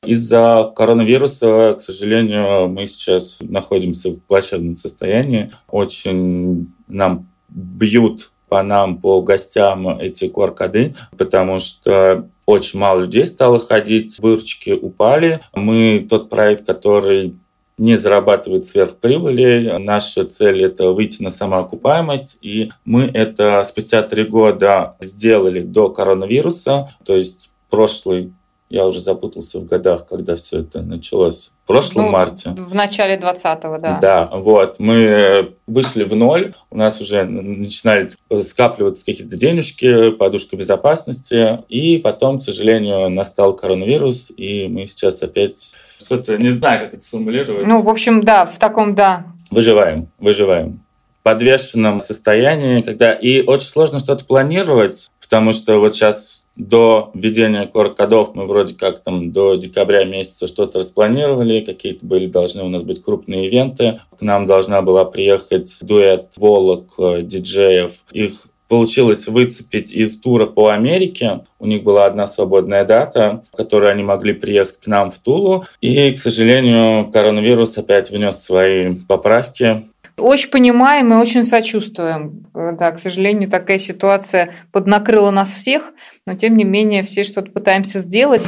Из-за 0.04 0.72
коронавируса, 0.76 1.76
к 1.78 1.80
сожалению, 1.80 2.68
мы 2.68 2.86
сейчас 2.86 3.38
находимся 3.40 4.10
в 4.10 4.20
плачевном 4.20 4.76
состоянии. 4.76 5.48
Очень 5.68 6.72
нам 6.88 7.30
бьют 7.48 8.32
по 8.48 8.62
нам, 8.62 8.98
по 8.98 9.22
гостям 9.22 9.88
эти 9.98 10.24
QR-коды, 10.24 10.94
потому 11.16 11.60
что 11.60 12.28
очень 12.46 12.78
мало 12.78 13.00
людей 13.00 13.26
стало 13.26 13.58
ходить, 13.58 14.18
выручки 14.18 14.70
упали. 14.70 15.40
Мы 15.54 16.06
тот 16.08 16.28
проект, 16.28 16.66
который 16.66 17.36
не 17.78 17.96
зарабатывает 17.96 18.66
сверхприбыли. 18.66 19.76
Наша 19.78 20.24
цель– 20.24 20.62
это 20.64 20.90
выйти 20.90 21.22
на 21.22 21.30
самоокупаемость, 21.30 22.38
и 22.42 22.70
мы 22.84 23.04
это 23.04 23.62
спустя 23.68 24.02
три 24.02 24.24
года 24.24 24.96
сделали 25.00 25.60
до 25.60 25.88
коронавируса, 25.88 26.90
то 27.04 27.14
есть 27.14 27.50
прошлый 27.70 28.32
я 28.72 28.86
уже 28.86 29.00
запутался 29.00 29.58
в 29.58 29.66
годах, 29.66 30.06
когда 30.06 30.34
все 30.36 30.60
это 30.60 30.80
началось. 30.80 31.50
В 31.64 31.66
прошлом 31.66 32.06
ну, 32.06 32.10
марте. 32.10 32.50
В 32.56 32.74
начале 32.74 33.16
20-го, 33.16 33.78
да. 33.78 33.98
Да, 34.00 34.30
вот. 34.32 34.78
Мы 34.78 35.54
вышли 35.66 36.04
в 36.04 36.16
ноль, 36.16 36.54
у 36.70 36.76
нас 36.78 36.98
уже 37.00 37.24
начинали 37.24 38.10
скапливаться 38.42 39.04
какие-то 39.04 39.36
денежки, 39.36 40.10
подушка 40.12 40.56
безопасности, 40.56 41.58
и 41.68 41.98
потом, 41.98 42.40
к 42.40 42.44
сожалению, 42.44 43.10
настал 43.10 43.54
коронавирус, 43.54 44.32
и 44.34 44.68
мы 44.68 44.86
сейчас 44.86 45.22
опять 45.22 45.74
что-то, 46.00 46.38
не 46.38 46.50
знаю, 46.50 46.80
как 46.80 46.94
это 46.94 47.04
сформулировать. 47.04 47.66
Ну, 47.66 47.82
в 47.82 47.88
общем, 47.90 48.24
да, 48.24 48.46
в 48.46 48.58
таком, 48.58 48.94
да. 48.94 49.26
Выживаем, 49.50 50.08
выживаем 50.18 50.80
подвешенном 51.22 52.00
состоянии, 52.00 52.80
когда 52.80 53.12
и 53.12 53.42
очень 53.42 53.68
сложно 53.68 53.98
что-то 53.98 54.24
планировать, 54.24 55.08
потому 55.20 55.52
что 55.52 55.78
вот 55.78 55.94
сейчас 55.94 56.41
до 56.56 57.10
введения 57.14 57.70
QR-кодов 57.72 58.34
мы 58.34 58.46
вроде 58.46 58.74
как 58.74 59.00
там 59.00 59.32
до 59.32 59.54
декабря 59.54 60.04
месяца 60.04 60.46
что-то 60.46 60.80
распланировали, 60.80 61.60
какие-то 61.60 62.04
были 62.04 62.26
должны 62.26 62.62
у 62.62 62.68
нас 62.68 62.82
быть 62.82 63.02
крупные 63.02 63.48
ивенты. 63.48 64.00
К 64.18 64.22
нам 64.22 64.46
должна 64.46 64.82
была 64.82 65.04
приехать 65.04 65.78
дуэт 65.80 66.32
волок 66.36 66.94
диджеев. 66.98 68.04
Их 68.12 68.48
получилось 68.72 69.26
выцепить 69.26 69.92
из 69.92 70.18
тура 70.18 70.46
по 70.46 70.68
Америке. 70.68 71.44
У 71.58 71.66
них 71.66 71.82
была 71.82 72.06
одна 72.06 72.26
свободная 72.26 72.86
дата, 72.86 73.42
в 73.52 73.54
которой 73.54 73.90
они 73.90 74.02
могли 74.02 74.32
приехать 74.32 74.78
к 74.78 74.86
нам 74.86 75.10
в 75.10 75.18
Тулу. 75.18 75.66
И, 75.82 76.10
к 76.12 76.18
сожалению, 76.18 77.10
коронавирус 77.12 77.76
опять 77.76 78.10
внес 78.10 78.42
свои 78.42 78.94
поправки. 79.06 79.84
Очень 80.22 80.50
понимаем 80.50 81.12
и 81.12 81.16
очень 81.16 81.42
сочувствуем. 81.42 82.46
Да, 82.54 82.92
к 82.92 83.00
сожалению, 83.00 83.50
такая 83.50 83.80
ситуация 83.80 84.54
поднакрыла 84.70 85.32
нас 85.32 85.50
всех, 85.50 85.92
но 86.26 86.36
тем 86.36 86.56
не 86.56 86.62
менее 86.62 87.02
все 87.02 87.24
что-то 87.24 87.50
пытаемся 87.50 87.98
сделать. 87.98 88.46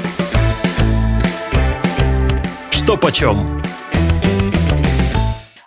Что 2.71 2.97
почем? 2.97 3.39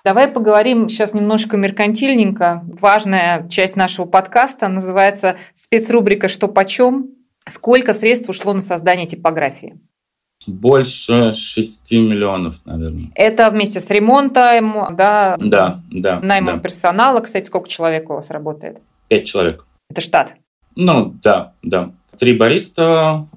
Давай 0.05 0.29
поговорим 0.29 0.87
сейчас 0.87 1.13
немножко 1.13 1.57
меркантильненько. 1.57 2.63
Важная 2.79 3.45
часть 3.49 3.75
нашего 3.75 4.05
подкаста 4.05 4.69
называется 4.69 5.35
спецрубрика 5.55 6.29
«Что 6.29 6.47
почем?». 6.47 7.09
Сколько 7.45 7.93
средств 7.93 8.29
ушло 8.29 8.53
на 8.53 8.61
создание 8.61 9.07
типографии? 9.07 9.77
Больше 10.47 11.33
6 11.33 11.91
миллионов, 11.91 12.61
наверное. 12.65 13.11
Это 13.15 13.51
вместе 13.51 13.79
с 13.79 13.89
ремонтом, 13.89 14.95
да? 14.95 15.37
Да, 15.39 15.81
да. 15.91 16.19
Наймом 16.21 16.55
да. 16.55 16.61
персонала. 16.61 17.19
Кстати, 17.19 17.47
сколько 17.47 17.67
человек 17.67 18.09
у 18.09 18.13
вас 18.13 18.29
работает? 18.29 18.79
Пять 19.09 19.25
человек. 19.25 19.65
Это 19.89 20.01
штат? 20.01 20.33
Ну, 20.75 21.13
да, 21.21 21.53
да. 21.61 21.91
Три 22.17 22.33
бариста, 22.33 23.27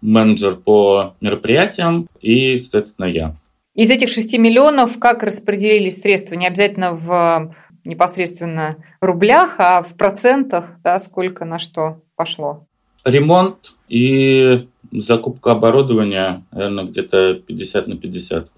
менеджер 0.00 0.56
по 0.56 1.14
мероприятиям 1.20 2.06
и, 2.20 2.56
соответственно, 2.58 3.06
я. 3.06 3.34
Из 3.74 3.90
этих 3.90 4.08
6 4.10 4.36
миллионов 4.38 4.98
как 4.98 5.22
распределились 5.22 6.00
средства? 6.00 6.34
Не 6.34 6.46
обязательно 6.46 6.94
в 6.94 7.54
непосредственно 7.84 8.76
рублях, 9.00 9.54
а 9.58 9.82
в 9.82 9.94
процентах, 9.94 10.66
да, 10.82 10.98
сколько 10.98 11.44
на 11.44 11.58
что 11.58 12.02
пошло? 12.16 12.66
Ремонт 13.04 13.74
и 13.88 14.68
закупка 14.92 15.52
оборудования, 15.52 16.44
наверное, 16.52 16.84
где-то 16.84 17.34
50 17.34 17.86
на 17.88 17.96
50. 17.96 18.50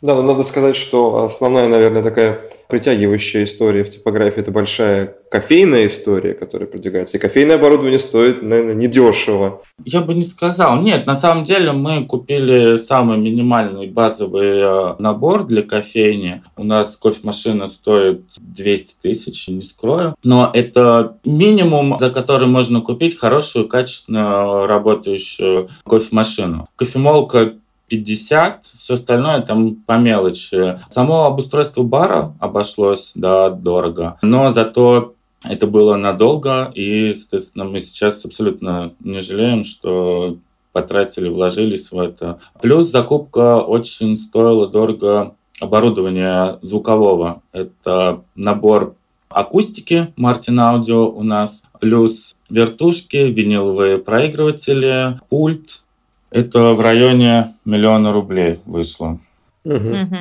Да, 0.00 0.14
но 0.14 0.22
надо 0.22 0.44
сказать, 0.44 0.76
что 0.76 1.24
основная, 1.24 1.68
наверное, 1.68 2.02
такая 2.02 2.40
притягивающая 2.68 3.44
история 3.44 3.82
в 3.82 3.90
типографии– 3.90 4.40
это 4.40 4.50
большая 4.50 5.16
кофейная 5.30 5.86
история, 5.86 6.34
которая 6.34 6.68
продвигается. 6.68 7.16
И 7.16 7.20
кофейное 7.20 7.56
оборудование 7.56 7.98
стоит, 7.98 8.42
наверное, 8.42 8.74
недешево. 8.74 9.62
Я 9.84 10.02
бы 10.02 10.14
не 10.14 10.22
сказал. 10.22 10.80
Нет, 10.80 11.06
на 11.06 11.14
самом 11.14 11.44
деле 11.44 11.72
мы 11.72 12.04
купили 12.04 12.76
самый 12.76 13.18
минимальный 13.18 13.88
базовый 13.88 14.60
э, 14.60 14.94
набор 14.98 15.44
для 15.44 15.62
кофейни. 15.62 16.42
У 16.56 16.64
нас 16.64 16.96
кофемашина 16.96 17.66
стоит 17.66 18.22
200 18.38 19.00
тысяч, 19.02 19.48
не 19.48 19.62
скрою. 19.62 20.14
Но 20.22 20.50
это 20.52 21.16
минимум, 21.24 21.96
за 21.98 22.10
который 22.10 22.48
можно 22.48 22.82
купить 22.82 23.18
хорошую, 23.18 23.66
качественную, 23.66 24.66
работающую 24.66 25.68
кофемашину. 25.84 26.68
Кофемолка 26.76 27.54
50, 27.88 28.66
все 28.78 28.94
остальное 28.94 29.40
там 29.40 29.76
по 29.76 29.98
мелочи. 29.98 30.78
Само 30.90 31.24
обустройство 31.24 31.82
бара 31.82 32.34
обошлось, 32.40 33.12
да, 33.14 33.50
дорого, 33.50 34.18
но 34.22 34.50
зато 34.50 35.14
это 35.44 35.66
было 35.66 35.96
надолго, 35.96 36.70
и, 36.74 37.14
соответственно, 37.14 37.64
мы 37.64 37.78
сейчас 37.78 38.24
абсолютно 38.24 38.92
не 39.00 39.20
жалеем, 39.20 39.64
что 39.64 40.36
потратили, 40.72 41.28
вложились 41.28 41.90
в 41.90 41.98
это. 41.98 42.38
Плюс 42.60 42.90
закупка 42.90 43.58
очень 43.58 44.16
стоила 44.16 44.68
дорого 44.68 45.34
оборудования 45.60 46.58
звукового. 46.62 47.42
Это 47.52 48.22
набор 48.34 48.94
акустики 49.28 50.12
Martin 50.16 50.58
Audio 50.58 51.06
у 51.06 51.22
нас, 51.22 51.62
плюс 51.80 52.34
вертушки, 52.50 53.16
виниловые 53.16 53.98
проигрыватели, 53.98 55.18
пульт. 55.28 55.82
Это 56.30 56.74
в 56.74 56.80
районе 56.80 57.54
миллиона 57.64 58.12
рублей 58.12 58.58
вышло. 58.66 59.18
Угу. 59.64 59.74
Угу. 59.74 60.16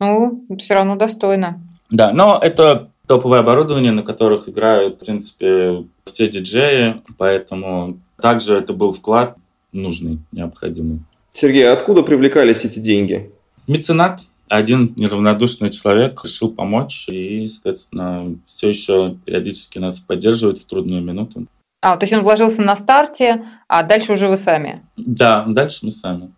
Ну, 0.00 0.46
все 0.58 0.74
равно 0.74 0.96
достойно. 0.96 1.60
Да, 1.90 2.12
но 2.12 2.38
это 2.42 2.90
топовое 3.06 3.40
оборудование, 3.40 3.92
на 3.92 4.02
которых 4.02 4.48
играют, 4.48 4.96
в 4.96 5.04
принципе, 5.04 5.84
все 6.04 6.28
диджеи, 6.28 7.02
поэтому 7.18 7.98
также 8.20 8.56
это 8.56 8.72
был 8.72 8.92
вклад 8.92 9.36
нужный, 9.72 10.18
необходимый. 10.32 11.00
Сергей, 11.32 11.68
а 11.68 11.72
откуда 11.72 12.02
привлекались 12.02 12.64
эти 12.64 12.78
деньги? 12.78 13.30
Меценат. 13.66 14.20
Один 14.48 14.94
неравнодушный 14.96 15.70
человек 15.70 16.24
решил 16.24 16.50
помочь 16.50 17.08
и, 17.08 17.46
соответственно, 17.46 18.36
все 18.46 18.70
еще 18.70 19.16
периодически 19.24 19.78
нас 19.78 20.00
поддерживает 20.00 20.58
в 20.58 20.64
трудную 20.64 21.02
минуту. 21.02 21.46
А, 21.82 21.96
то 21.96 22.04
есть 22.04 22.12
он 22.12 22.22
вложился 22.22 22.62
на 22.62 22.76
старте, 22.76 23.44
а 23.68 23.82
дальше 23.82 24.12
уже 24.12 24.28
вы 24.28 24.36
сами? 24.36 24.82
Да, 24.96 25.44
дальше 25.46 25.86
мы 25.86 25.90
сами. 25.90 26.32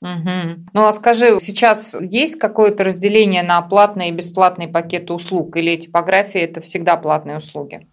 Угу. 0.00 0.64
Ну 0.74 0.86
а 0.86 0.92
скажи, 0.92 1.38
сейчас 1.40 1.96
есть 2.00 2.38
какое-то 2.38 2.84
разделение 2.84 3.42
на 3.42 3.60
платные 3.62 4.10
и 4.10 4.12
бесплатные 4.12 4.68
пакеты 4.68 5.12
услуг, 5.12 5.56
или 5.56 5.76
типография 5.76 6.40
это 6.40 6.60
всегда 6.60 6.96
платные 6.96 7.38
услуги? 7.38 7.86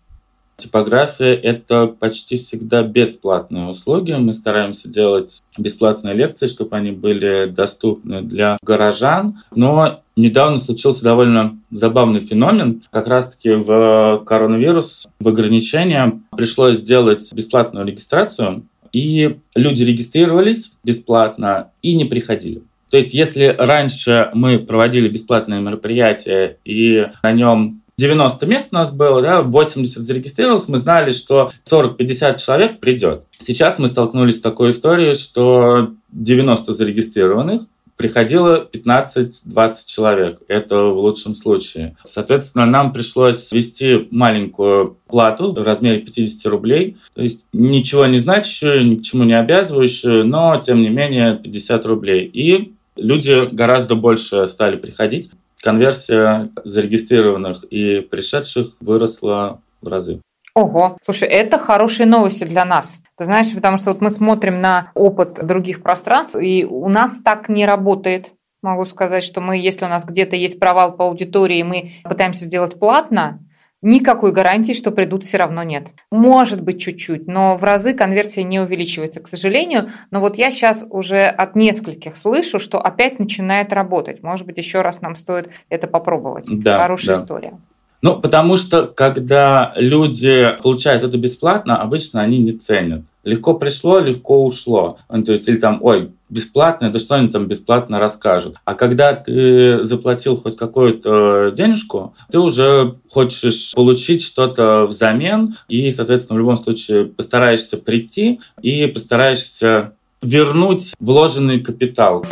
Типография– 0.58 1.34
это 1.44 1.88
почти 1.88 2.38
всегда 2.38 2.84
бесплатные 2.84 3.68
услуги. 3.68 4.14
Мы 4.14 4.34
стараемся 4.34 4.88
делать 4.88 5.42
бесплатные 5.58 6.16
лекции, 6.16 6.48
чтобы 6.48 6.76
они 6.78 6.92
были 6.92 7.46
доступны 7.46 8.22
для 8.22 8.58
горожан. 8.62 9.40
Но 9.54 10.02
недавно 10.16 10.58
случился 10.58 11.04
довольно 11.04 11.60
забавный 11.72 12.22
феномен. 12.22 12.82
Как 12.90 13.08
раз-таки 13.08 13.52
в 13.52 14.24
коронавирус, 14.26 15.08
в 15.20 15.28
ограничения 15.28 16.22
пришлось 16.32 16.78
сделать 16.78 17.34
бесплатную 17.34 17.86
регистрацию 17.86 18.64
и 18.96 19.40
люди 19.56 19.84
регистрировались 19.84 20.72
бесплатно 20.86 21.72
и 21.82 21.96
не 21.98 22.06
приходили. 22.06 22.62
То 22.90 22.96
есть, 22.96 23.14
если 23.14 23.54
раньше 23.58 24.30
мы 24.34 24.58
проводили 24.58 25.10
бесплатное 25.10 25.60
мероприятие, 25.60 26.60
и 26.64 27.08
на 27.22 27.34
нем 27.34 27.82
90 27.98 28.46
мест 28.46 28.68
у 28.72 28.76
нас 28.76 28.92
было, 28.92 29.22
да, 29.22 29.42
80 29.42 30.02
зарегистрировалось, 30.02 30.68
мы 30.68 30.78
знали, 30.78 31.12
что 31.12 31.52
40-50 31.70 32.44
человек 32.44 32.80
придет. 32.80 33.24
Сейчас 33.40 33.80
мы 33.80 33.88
столкнулись 33.88 34.38
с 34.38 34.42
такой 34.42 34.72
историей, 34.72 35.14
что 35.14 35.92
90 36.12 36.74
зарегистрированных, 36.74 37.64
приходило 37.98 38.68
15-20 38.72 39.76
человек. 39.86 40.42
Это 40.48 40.84
в 40.84 40.98
лучшем 40.98 41.34
случае. 41.34 41.96
Соответственно, 42.04 42.66
нам 42.66 42.92
пришлось 42.92 43.52
ввести 43.52 44.08
маленькую 44.12 44.98
плату 45.08 45.54
в 45.54 45.64
размере 45.64 46.00
50 46.00 46.46
рублей. 46.52 46.98
То 47.14 47.22
есть 47.22 47.46
ничего 47.54 48.06
не 48.06 48.18
значащую, 48.18 48.86
ни 48.86 48.96
к 48.96 49.04
чему 49.04 49.24
не 49.24 49.40
обязывающую, 49.40 50.26
но, 50.26 50.60
тем 50.60 50.82
не 50.82 50.90
менее, 50.90 51.40
50 51.42 51.86
рублей. 51.86 52.26
И 52.26 52.74
люди 52.96 53.48
гораздо 53.52 53.96
больше 53.96 54.46
стали 54.48 54.76
приходить. 54.76 55.32
Конверсия 55.66 56.52
зарегистрированных 56.64 57.64
и 57.72 58.00
пришедших 58.00 58.68
выросла 58.82 59.62
в 59.82 59.88
разы. 59.88 60.22
Ого, 60.54 60.96
слушай, 61.04 61.28
это 61.28 61.58
хорошие 61.58 62.06
новости 62.06 62.44
для 62.44 62.66
нас. 62.66 63.02
Ты 63.18 63.26
знаешь, 63.26 63.52
потому 63.52 63.80
что 63.80 63.90
вот 63.92 64.00
мы 64.00 64.12
смотрим 64.12 64.62
на 64.62 64.92
опыт 64.94 65.44
других 65.44 65.82
пространств, 65.82 66.36
и 66.36 66.66
у 66.66 66.88
нас 66.88 67.18
так 67.24 67.50
не 67.50 67.66
работает. 67.66 68.28
Могу 68.62 68.86
сказать, 68.86 69.24
что 69.24 69.42
мы, 69.42 69.58
если 69.58 69.86
у 69.86 69.88
нас 69.88 70.06
где-то 70.06 70.36
есть 70.36 70.60
провал 70.60 70.96
по 70.96 71.06
аудитории, 71.06 71.64
мы 71.64 71.94
пытаемся 72.04 72.46
сделать 72.46 72.78
платно, 72.78 73.40
никакой 73.86 74.32
гарантии, 74.32 74.74
что 74.74 74.92
придут, 74.92 75.24
все 75.24 75.38
равно 75.38 75.64
нет. 75.64 75.90
Может 76.12 76.62
быть, 76.62 76.82
чуть-чуть, 76.82 77.28
но 77.28 77.56
в 77.56 77.64
разы 77.64 77.94
конверсия 77.94 78.44
не 78.44 78.60
увеличивается, 78.60 79.22
к 79.22 79.28
сожалению. 79.28 79.90
Но 80.12 80.20
вот 80.20 80.38
я 80.38 80.52
сейчас 80.52 80.86
уже 80.90 81.26
от 81.26 81.56
нескольких 81.56 82.18
слышу, 82.18 82.60
что 82.60 82.82
опять 82.82 83.20
начинает 83.20 83.72
работать. 83.72 84.24
Может 84.24 84.48
быть, 84.48 84.58
еще 84.58 84.82
раз 84.82 85.02
нам 85.02 85.16
стоит 85.16 85.52
это 85.70 85.88
попробовать. 85.88 86.48
Да, 86.50 86.82
Хорошая 86.82 87.18
да. 87.18 87.22
история. 87.22 87.58
Ну, 88.02 88.20
потому 88.20 88.58
что, 88.58 88.88
когда 88.88 89.74
люди 89.78 90.50
получают 90.62 91.04
это 91.04 91.18
бесплатно, 91.18 91.82
обычно 91.82 92.22
они 92.22 92.40
не 92.40 92.54
ценят. 92.54 93.02
Легко 93.26 93.56
пришло, 93.56 93.98
легко 93.98 94.46
ушло. 94.46 95.00
Ну, 95.10 95.24
то 95.24 95.32
есть, 95.32 95.48
или 95.48 95.58
там, 95.58 95.80
ой, 95.82 96.12
бесплатно, 96.30 96.92
да 96.92 97.00
что 97.00 97.16
они 97.16 97.28
там 97.28 97.48
бесплатно 97.48 97.98
расскажут. 97.98 98.58
А 98.66 98.76
когда 98.76 99.14
ты 99.14 99.84
заплатил 99.84 100.38
хоть 100.38 100.56
какую-то 100.56 101.52
денежку, 101.52 102.14
ты 102.30 102.38
уже 102.38 103.00
хочешь 103.10 103.74
получить 103.74 104.22
что-то 104.24 104.86
взамен, 104.86 105.56
и, 105.68 105.90
соответственно, 105.90 106.36
в 106.36 106.40
любом 106.40 106.56
случае 106.56 107.06
постараешься 107.06 107.78
прийти 107.78 108.42
и 108.62 108.86
постараешься 108.86 109.94
вернуть 110.22 110.94
вложенный 111.00 111.62
капитал. 111.62 112.24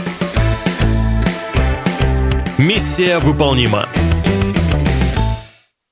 Миссия 2.60 3.18
выполнима. 3.18 3.88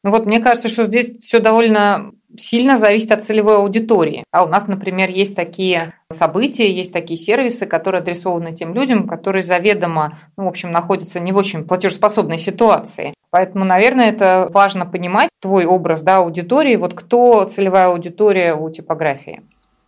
Ну 0.03 0.11
вот 0.11 0.27
мне 0.27 0.39
кажется, 0.39 0.67
что 0.67 0.85
здесь 0.85 1.17
все 1.19 1.39
довольно 1.39 2.11
сильно 2.37 2.77
зависит 2.77 3.11
от 3.11 3.23
целевой 3.23 3.57
аудитории. 3.57 4.23
А 4.31 4.43
у 4.43 4.47
нас, 4.47 4.67
например, 4.67 5.09
есть 5.09 5.35
такие 5.35 5.93
события, 6.09 6.71
есть 6.71 6.93
такие 6.93 7.17
сервисы, 7.17 7.65
которые 7.65 8.01
адресованы 8.01 8.53
тем 8.53 8.73
людям, 8.73 9.07
которые 9.07 9.43
заведомо, 9.43 10.19
ну, 10.37 10.45
в 10.45 10.47
общем, 10.47 10.71
находятся 10.71 11.19
не 11.19 11.31
в 11.31 11.37
очень 11.37 11.65
платежеспособной 11.65 12.37
ситуации. 12.37 13.13
Поэтому, 13.31 13.63
наверное, 13.63 14.09
это 14.09 14.49
важно 14.51 14.85
понимать, 14.85 15.29
твой 15.39 15.65
образ 15.65 16.03
да, 16.03 16.17
аудитории, 16.17 16.75
вот 16.75 16.93
кто 16.93 17.45
целевая 17.45 17.87
аудитория 17.87 18.53
у 18.53 18.69
типографии. 18.69 19.41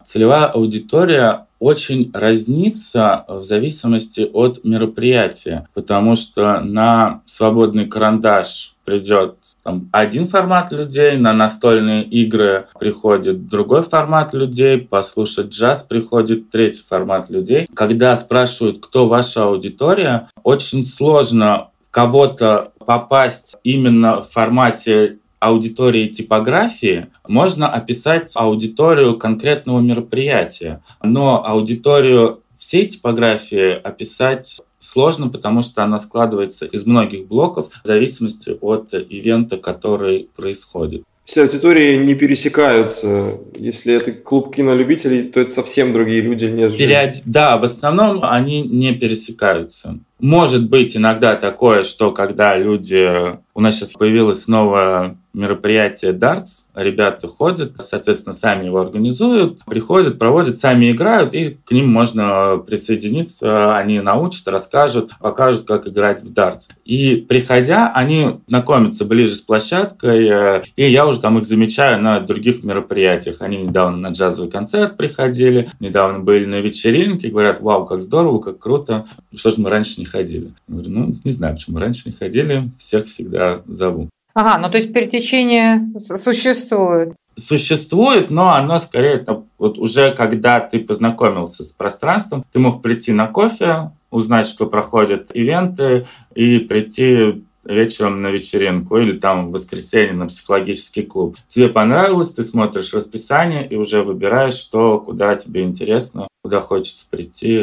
Целевая 0.04 0.48
аудитория 0.48 1.48
очень 1.60 2.12
разнится 2.14 3.26
в 3.28 3.42
зависимости 3.44 4.30
от 4.34 4.66
мероприятия, 4.66 5.66
потому 5.74 6.16
что 6.16 6.60
на 6.60 7.22
свободный 7.26 7.86
карандаш 7.86 8.76
придет 8.84 9.38
там, 9.64 9.90
один 9.94 10.28
формат 10.28 10.72
людей, 10.72 11.16
на 11.18 11.34
настольные 11.34 12.04
игры 12.04 12.68
приходит 12.80 13.48
другой 13.48 13.82
формат 13.84 14.34
людей, 14.34 14.78
послушать 14.78 15.48
джаз 15.48 15.84
приходит 15.84 16.50
третий 16.50 16.84
формат 16.84 17.30
людей. 17.30 17.68
Когда 17.74 18.16
спрашивают, 18.18 18.86
кто 18.86 19.08
ваша 19.08 19.46
аудитория, 19.46 20.28
очень 20.44 20.86
сложно 20.86 21.70
кого-то 21.92 22.74
попасть 22.86 23.56
именно 23.64 24.22
в 24.22 24.30
формате 24.30 25.20
аудитории 25.40 26.08
типографии 26.08 27.08
можно 27.28 27.68
описать 27.68 28.32
аудиторию 28.34 29.18
конкретного 29.18 29.80
мероприятия, 29.80 30.82
но 31.02 31.46
аудиторию 31.46 32.42
всей 32.58 32.88
типографии 32.88 33.74
описать 33.74 34.62
сложно, 34.84 35.30
потому 35.30 35.62
что 35.62 35.84
она 35.84 35.98
складывается 35.98 36.66
из 36.66 36.86
многих 36.86 37.28
блоков 37.28 37.70
в 37.84 37.88
зависимости 37.88 38.56
от 38.62 38.94
ивента, 38.94 39.58
который 39.58 40.30
происходит. 40.36 41.04
Все 41.26 41.44
аудитории 41.44 41.96
не 41.96 42.16
пересекаются. 42.16 43.40
Если 43.58 43.94
это 43.94 44.12
клуб 44.12 44.54
кинолюбителей, 44.54 45.24
то 45.24 45.40
это 45.40 45.54
совсем 45.54 45.94
другие 45.94 46.20
люди, 46.20 46.46
нежели... 46.46 46.78
Период... 46.78 47.16
Да, 47.26 47.58
в 47.58 47.64
основном 47.64 48.20
они 48.24 48.62
не 48.62 48.94
пересекаются. 48.94 50.00
Может 50.24 50.70
быть 50.70 50.96
иногда 50.96 51.36
такое, 51.36 51.84
что 51.84 52.12
когда 52.12 52.56
люди... 52.58 53.38
У 53.54 53.60
нас 53.60 53.76
сейчас 53.76 53.90
появилась 53.90 54.48
новая 54.48 55.18
мероприятие 55.34 56.14
Darts. 56.14 56.64
Ребята 56.76 57.28
ходят, 57.28 57.74
соответственно, 57.80 58.34
сами 58.34 58.66
его 58.66 58.82
организуют, 58.82 59.60
приходят, 59.66 60.18
проводят, 60.18 60.60
сами 60.60 60.92
играют, 60.92 61.34
и 61.34 61.58
к 61.64 61.72
ним 61.72 61.92
можно 61.92 62.64
присоединиться. 62.66 63.76
Они 63.76 64.00
научат, 64.00 64.48
расскажут, 64.48 65.12
покажут, 65.20 65.68
как 65.68 65.88
играть 65.88 66.24
в 66.24 66.34
дартс. 66.34 66.70
И 66.86 67.16
приходя, 67.16 67.92
они 67.94 68.40
знакомятся 68.48 69.06
ближе 69.06 69.36
с 69.36 69.42
площадкой, 69.42 70.28
э, 70.28 70.64
и 70.76 70.90
я 70.90 71.06
уже 71.06 71.20
там 71.20 71.38
их 71.38 71.46
замечаю 71.46 72.02
на 72.02 72.20
других 72.20 72.64
мероприятиях. 72.64 73.38
Они 73.42 73.58
недавно 73.58 73.98
на 73.98 74.08
джазовый 74.08 74.50
концерт 74.50 74.98
приходили, 74.98 75.70
недавно 75.80 76.20
были 76.20 76.46
на 76.46 76.60
вечеринке, 76.60 77.30
говорят, 77.30 77.62
вау, 77.62 77.86
как 77.86 78.02
здорово, 78.02 78.40
как 78.40 78.60
круто, 78.60 79.06
что 79.36 79.52
же 79.52 79.58
мы 79.60 79.70
раньше 79.70 80.00
не 80.00 80.06
ходили. 80.14 80.54
Я 80.68 80.76
говорю, 80.76 80.90
ну, 80.92 81.16
не 81.24 81.32
знаю, 81.32 81.56
почему 81.56 81.80
раньше 81.80 82.10
не 82.10 82.16
ходили, 82.16 82.70
всех 82.78 83.06
всегда 83.06 83.64
зову. 83.66 84.10
Ага, 84.36 84.60
ну 84.60 84.70
то 84.70 84.78
есть 84.78 84.94
пересечение 84.94 85.92
существует. 86.00 87.14
Существует, 87.36 88.30
но 88.30 88.54
оно 88.54 88.78
скорее 88.80 89.26
вот 89.58 89.80
уже 89.80 90.12
когда 90.12 90.60
ты 90.60 90.80
познакомился 90.80 91.64
с 91.64 91.72
пространством, 91.72 92.46
ты 92.52 92.60
мог 92.60 92.82
прийти 92.84 93.12
на 93.12 93.28
кофе, 93.28 93.92
узнать, 94.12 94.48
что 94.48 94.68
проходят 94.68 95.32
ивенты, 95.34 96.06
и 96.36 96.60
прийти 96.60 97.44
вечером 97.64 98.22
на 98.22 98.28
вечеринку 98.28 98.98
или 98.98 99.14
там 99.14 99.48
в 99.48 99.52
воскресенье 99.52 100.14
на 100.14 100.28
психологический 100.28 101.04
клуб. 101.04 101.38
Тебе 101.48 101.70
понравилось, 101.70 102.34
ты 102.34 102.44
смотришь 102.44 102.94
расписание 102.94 103.68
и 103.68 103.76
уже 103.76 104.04
выбираешь, 104.04 104.56
что, 104.56 105.00
куда 105.00 105.36
тебе 105.36 105.64
интересно. 105.64 106.28
куда 106.44 106.60
хочется 106.60 107.06
прийти, 107.10 107.56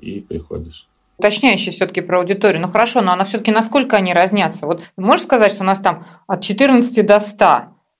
и 0.00 0.20
приходишь 0.20 0.86
уточняющий 1.18 1.72
все-таки 1.72 2.00
про 2.00 2.20
аудиторию. 2.20 2.62
Ну 2.62 2.68
хорошо, 2.68 3.00
но 3.02 3.12
она 3.12 3.24
все-таки 3.24 3.50
насколько 3.50 3.96
они 3.96 4.14
разнятся? 4.14 4.66
Вот 4.66 4.82
можешь 4.96 5.26
сказать, 5.26 5.52
что 5.52 5.62
у 5.62 5.66
нас 5.66 5.80
там 5.80 6.06
от 6.26 6.42
14 6.42 7.04
до 7.04 7.20
100? 7.20 7.46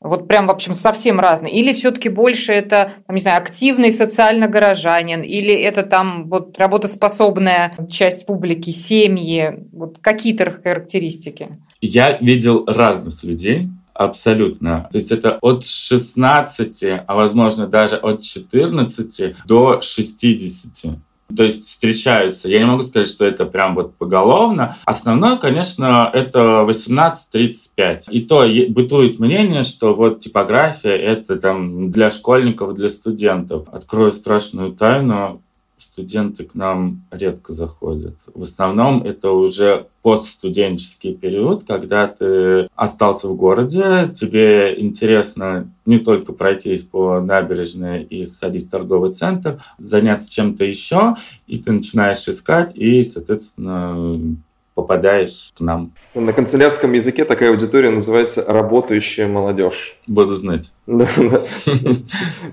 Вот 0.00 0.28
прям, 0.28 0.46
в 0.46 0.50
общем, 0.50 0.74
совсем 0.74 1.18
разные. 1.18 1.52
Или 1.52 1.72
все-таки 1.72 2.08
больше 2.08 2.52
это, 2.52 2.92
там, 3.08 3.16
не 3.16 3.20
знаю, 3.20 3.38
активный 3.38 3.90
социально 3.90 4.46
горожанин, 4.46 5.22
или 5.22 5.52
это 5.52 5.82
там 5.82 6.28
вот 6.28 6.56
работоспособная 6.56 7.74
часть 7.90 8.24
публики, 8.24 8.70
семьи, 8.70 9.66
вот 9.72 9.98
какие-то 10.00 10.60
характеристики? 10.62 11.58
Я 11.80 12.16
видел 12.18 12.64
разных 12.66 13.24
людей, 13.24 13.68
Абсолютно. 13.98 14.88
То 14.92 14.98
есть 14.98 15.10
это 15.10 15.38
от 15.40 15.66
16, 15.66 16.84
а 17.04 17.16
возможно 17.16 17.66
даже 17.66 17.96
от 17.96 18.22
14 18.22 19.34
до 19.44 19.82
60. 19.82 20.94
То 21.34 21.44
есть 21.44 21.68
встречаются. 21.68 22.48
Я 22.48 22.60
не 22.60 22.64
могу 22.64 22.82
сказать, 22.82 23.08
что 23.08 23.24
это 23.24 23.44
прям 23.44 23.74
вот 23.74 23.96
поголовно. 23.96 24.76
Основное, 24.84 25.36
конечно, 25.36 26.10
это 26.12 26.66
18-35. 26.66 28.04
И 28.10 28.20
то 28.22 28.46
бытует 28.68 29.18
мнение, 29.18 29.62
что 29.62 29.94
вот 29.94 30.20
типография 30.20 30.96
это 30.96 31.36
там 31.36 31.90
для 31.90 32.10
школьников, 32.10 32.74
для 32.74 32.88
студентов. 32.88 33.68
Открою 33.70 34.10
страшную 34.10 34.72
тайну 34.72 35.42
студенты 35.78 36.44
к 36.44 36.54
нам 36.54 37.04
редко 37.10 37.52
заходят. 37.52 38.16
В 38.34 38.42
основном 38.42 39.02
это 39.02 39.30
уже 39.32 39.86
постстуденческий 40.02 41.14
период, 41.14 41.64
когда 41.64 42.06
ты 42.06 42.68
остался 42.74 43.28
в 43.28 43.36
городе, 43.36 44.12
тебе 44.14 44.74
интересно 44.80 45.70
не 45.86 45.98
только 45.98 46.32
пройтись 46.32 46.82
по 46.82 47.20
набережной 47.20 48.04
и 48.04 48.24
сходить 48.24 48.66
в 48.66 48.70
торговый 48.70 49.12
центр, 49.12 49.60
заняться 49.78 50.30
чем-то 50.30 50.64
еще, 50.64 51.16
и 51.46 51.58
ты 51.58 51.72
начинаешь 51.72 52.26
искать, 52.28 52.72
и, 52.74 53.02
соответственно, 53.04 54.36
попадаешь 54.78 55.50
к 55.58 55.60
нам. 55.60 55.92
На 56.14 56.32
канцелярском 56.32 56.92
языке 56.92 57.24
такая 57.24 57.50
аудитория 57.50 57.90
называется 57.90 58.44
«работающая 58.46 59.26
молодежь». 59.26 59.96
Буду 60.06 60.34
знать. 60.34 60.72
Да, 60.86 61.08
да. 61.16 61.40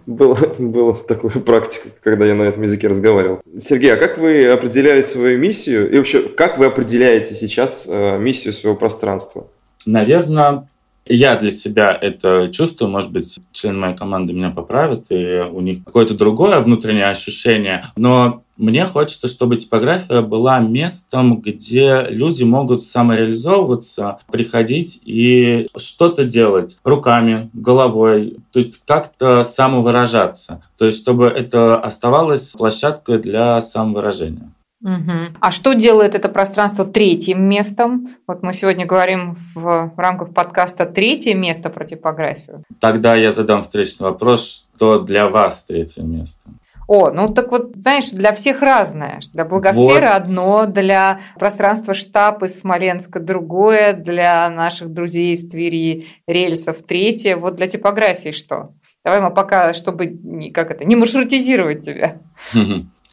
Была, 0.07 0.35
была 0.57 0.93
такая 0.95 1.29
практика, 1.29 1.89
когда 2.01 2.25
я 2.25 2.33
на 2.33 2.41
этом 2.41 2.63
языке 2.63 2.88
разговаривал. 2.88 3.41
Сергей, 3.59 3.93
а 3.93 3.97
как 3.97 4.17
вы 4.17 4.47
определяли 4.47 5.03
свою 5.03 5.38
миссию? 5.38 5.91
И 5.91 5.97
вообще, 5.97 6.23
как 6.23 6.57
вы 6.57 6.65
определяете 6.65 7.35
сейчас 7.35 7.85
э, 7.88 8.17
миссию 8.17 8.53
своего 8.53 8.75
пространства? 8.75 9.45
Наверное, 9.85 10.67
я 11.05 11.35
для 11.35 11.51
себя 11.51 11.95
это 12.01 12.47
чувствую, 12.51 12.89
может 12.89 13.11
быть, 13.11 13.38
член 13.51 13.79
моей 13.79 13.95
команды 13.95 14.33
меня 14.33 14.49
поправит, 14.49 15.05
и 15.09 15.43
у 15.51 15.61
них 15.61 15.83
какое-то 15.85 16.15
другое 16.15 16.59
внутреннее 16.59 17.09
ощущение, 17.09 17.83
но 17.95 18.44
мне 18.57 18.85
хочется, 18.85 19.27
чтобы 19.27 19.57
типография 19.57 20.21
была 20.21 20.59
местом, 20.59 21.41
где 21.41 22.05
люди 22.09 22.43
могут 22.43 22.83
самореализовываться, 22.83 24.19
приходить 24.31 25.01
и 25.03 25.67
что-то 25.75 26.23
делать 26.23 26.77
руками, 26.83 27.49
головой, 27.53 28.37
то 28.51 28.59
есть 28.59 28.83
как-то 28.85 29.43
самовыражаться. 29.43 30.61
То 30.77 30.85
есть 30.85 30.99
чтобы 30.99 31.27
это 31.27 31.75
оставалось 31.77 32.51
площадкой 32.51 33.19
для 33.19 33.61
самовыражения. 33.61 34.51
Угу. 34.81 35.37
А 35.39 35.51
что 35.51 35.73
делает 35.73 36.13
это 36.13 36.29
пространство 36.29 36.85
третьим 36.85 37.43
местом? 37.43 38.09
Вот 38.27 38.43
мы 38.43 38.53
сегодня 38.53 38.85
говорим 38.85 39.35
в, 39.55 39.91
в 39.95 39.99
рамках 39.99 40.33
подкаста 40.33 40.85
третье 40.85 41.33
место 41.33 41.69
про 41.69 41.85
типографию. 41.85 42.63
Тогда 42.79 43.15
я 43.15 43.31
задам 43.31 43.63
встречный 43.63 44.03
вопрос, 44.03 44.69
что 44.75 44.99
для 44.99 45.27
вас 45.27 45.63
третье 45.63 46.03
место? 46.03 46.49
О, 46.88 47.10
ну 47.10 47.34
так 47.34 47.52
вот, 47.52 47.71
знаешь, 47.76 48.10
для 48.12 48.34
всех 48.34 48.62
разное. 48.62 49.19
Для 49.34 49.45
благосферы 49.45 50.08
вот. 50.08 50.15
одно, 50.15 50.65
для 50.65 51.21
пространства 51.39 51.93
штаб 51.93 52.43
из 52.43 52.60
Смоленска 52.60 53.19
другое, 53.19 53.93
для 53.93 54.50
наших 54.50 54.93
друзей 54.93 55.34
из 55.34 55.50
Твери 55.50 56.06
рельсов 56.28 56.84
третье. 56.84 57.38
Вот 57.38 57.56
для 57.56 57.67
типографии 57.67 58.32
что? 58.32 58.71
Давай 59.04 59.21
мы 59.21 59.32
пока, 59.32 59.74
чтобы 59.74 60.17
как 60.54 60.71
это, 60.71 60.86
не 60.86 60.95
маршрутизировать 60.95 61.86
тебя. 61.86 62.17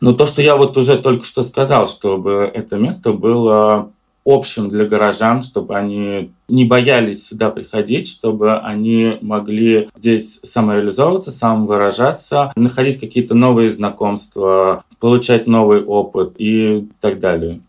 Ну, 0.00 0.14
то, 0.14 0.26
что 0.26 0.42
я 0.42 0.56
вот 0.56 0.76
уже 0.76 0.98
только 0.98 1.24
что 1.24 1.42
сказал, 1.42 1.86
чтобы 1.86 2.50
это 2.52 2.76
место 2.76 3.12
было 3.12 3.92
общим 4.24 4.68
для 4.68 4.84
горожан, 4.84 5.42
чтобы 5.42 5.76
они 5.76 6.32
не 6.48 6.64
боялись 6.64 7.26
сюда 7.26 7.50
приходить, 7.50 8.08
чтобы 8.08 8.58
они 8.58 9.18
могли 9.20 9.88
здесь 9.96 10.40
самореализовываться, 10.42 11.30
самовыражаться, 11.30 12.52
находить 12.56 13.00
какие-то 13.00 13.34
новые 13.34 13.68
знакомства, 13.68 14.84
получать 15.00 15.46
новый 15.46 15.82
опыт 15.82 16.34
и 16.38 16.88
так 17.00 17.18
далее. 17.18 17.60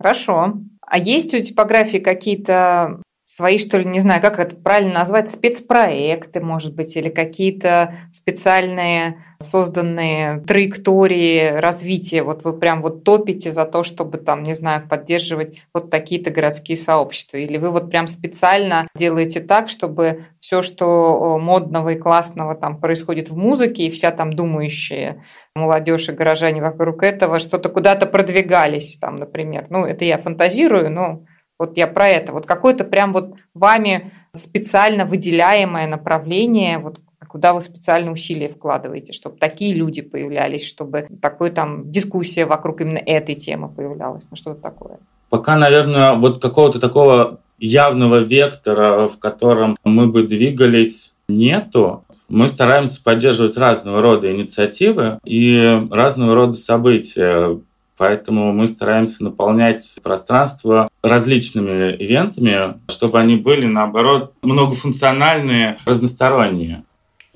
Хорошо. 0.00 0.54
А 0.86 0.98
есть 0.98 1.34
у 1.34 1.40
типографии 1.40 1.98
какие-то 1.98 3.00
свои, 3.36 3.58
что 3.58 3.76
ли, 3.76 3.84
не 3.84 4.00
знаю, 4.00 4.22
как 4.22 4.38
это 4.38 4.56
правильно 4.56 4.94
назвать, 4.94 5.28
спецпроекты, 5.28 6.40
может 6.40 6.74
быть, 6.74 6.96
или 6.96 7.10
какие-то 7.10 7.94
специальные 8.10 9.22
созданные 9.40 10.40
траектории 10.40 11.50
развития. 11.50 12.22
Вот 12.22 12.44
вы 12.44 12.54
прям 12.54 12.80
вот 12.80 13.04
топите 13.04 13.52
за 13.52 13.66
то, 13.66 13.82
чтобы 13.82 14.16
там, 14.16 14.42
не 14.42 14.54
знаю, 14.54 14.88
поддерживать 14.88 15.60
вот 15.74 15.90
такие-то 15.90 16.30
городские 16.30 16.78
сообщества. 16.78 17.36
Или 17.36 17.58
вы 17.58 17.70
вот 17.70 17.90
прям 17.90 18.06
специально 18.06 18.88
делаете 18.96 19.40
так, 19.40 19.68
чтобы 19.68 20.24
все, 20.40 20.62
что 20.62 21.38
модного 21.38 21.90
и 21.90 21.98
классного 21.98 22.54
там 22.54 22.80
происходит 22.80 23.28
в 23.28 23.36
музыке, 23.36 23.82
и 23.86 23.90
вся 23.90 24.12
там 24.12 24.32
думающая 24.32 25.22
молодежь 25.54 26.08
и 26.08 26.12
горожане 26.12 26.62
вокруг 26.62 27.02
этого 27.02 27.38
что-то 27.38 27.68
куда-то 27.68 28.06
продвигались, 28.06 28.96
там, 28.98 29.16
например. 29.16 29.66
Ну, 29.68 29.84
это 29.84 30.06
я 30.06 30.16
фантазирую, 30.16 30.90
но 30.90 31.24
вот 31.58 31.76
я 31.76 31.86
про 31.86 32.08
это. 32.08 32.32
Вот 32.32 32.46
какое-то 32.46 32.84
прям 32.84 33.12
вот 33.12 33.34
вами 33.54 34.12
специально 34.32 35.04
выделяемое 35.04 35.86
направление, 35.86 36.78
вот 36.78 37.00
куда 37.26 37.52
вы 37.52 37.60
специально 37.60 38.12
усилия 38.12 38.48
вкладываете, 38.48 39.12
чтобы 39.12 39.36
такие 39.36 39.74
люди 39.74 40.00
появлялись, 40.00 40.64
чтобы 40.64 41.08
такой 41.20 41.50
там 41.50 41.90
дискуссия 41.90 42.46
вокруг 42.46 42.80
именно 42.80 42.98
этой 42.98 43.34
темы 43.34 43.68
появлялась, 43.68 44.28
ну 44.30 44.36
что-то 44.36 44.60
такое. 44.60 44.98
Пока, 45.28 45.56
наверное, 45.56 46.14
вот 46.14 46.40
какого-то 46.40 46.78
такого 46.78 47.40
явного 47.58 48.20
вектора, 48.20 49.08
в 49.08 49.18
котором 49.18 49.76
мы 49.84 50.06
бы 50.06 50.22
двигались, 50.22 51.14
нету. 51.28 52.04
Мы 52.28 52.48
стараемся 52.48 53.02
поддерживать 53.02 53.56
разного 53.56 54.02
рода 54.02 54.30
инициативы 54.30 55.18
и 55.24 55.82
разного 55.90 56.34
рода 56.34 56.54
события. 56.54 57.58
Поэтому 57.96 58.52
мы 58.52 58.66
стараемся 58.66 59.24
наполнять 59.24 59.96
пространство 60.02 60.90
различными 61.02 61.96
ивентами, 61.96 62.74
чтобы 62.90 63.18
они 63.18 63.36
были, 63.36 63.66
наоборот, 63.66 64.34
многофункциональные, 64.42 65.78
разносторонние. 65.86 66.84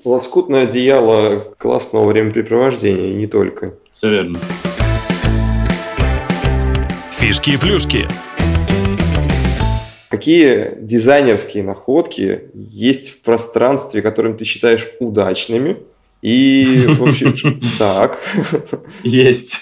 Лоскутное 0.03 0.63
одеяло 0.63 1.39
классного 1.57 2.05
времяпрепровождения, 2.05 3.11
и 3.11 3.15
не 3.15 3.27
только. 3.27 3.75
Все 3.91 4.09
верно. 4.09 4.39
Фишки 7.11 7.51
и 7.51 7.57
плюшки. 7.57 8.07
Какие 10.09 10.75
дизайнерские 10.81 11.63
находки 11.63 12.49
есть 12.53 13.09
в 13.09 13.21
пространстве, 13.21 14.01
которым 14.01 14.37
ты 14.37 14.43
считаешь 14.43 14.89
удачными, 14.99 15.77
и, 16.21 16.85
в 16.87 17.03
общем, 17.07 17.59
так. 17.77 18.19
Есть. 19.03 19.59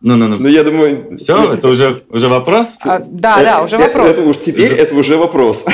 Ну, 0.00 0.16
ну, 0.16 0.28
ну. 0.28 0.38
Ну, 0.38 0.48
я 0.48 0.62
думаю... 0.62 1.16
Все, 1.16 1.54
это 1.54 1.68
уже, 1.68 2.04
уже 2.10 2.28
вопрос? 2.28 2.68
А, 2.84 3.00
да, 3.00 3.42
да, 3.42 3.62
уже 3.62 3.78
вопрос. 3.78 4.10
Это, 4.10 4.28
уж 4.28 4.36
теперь 4.38 4.72
это 4.72 4.94
уже 4.94 5.16
вопрос. 5.16 5.64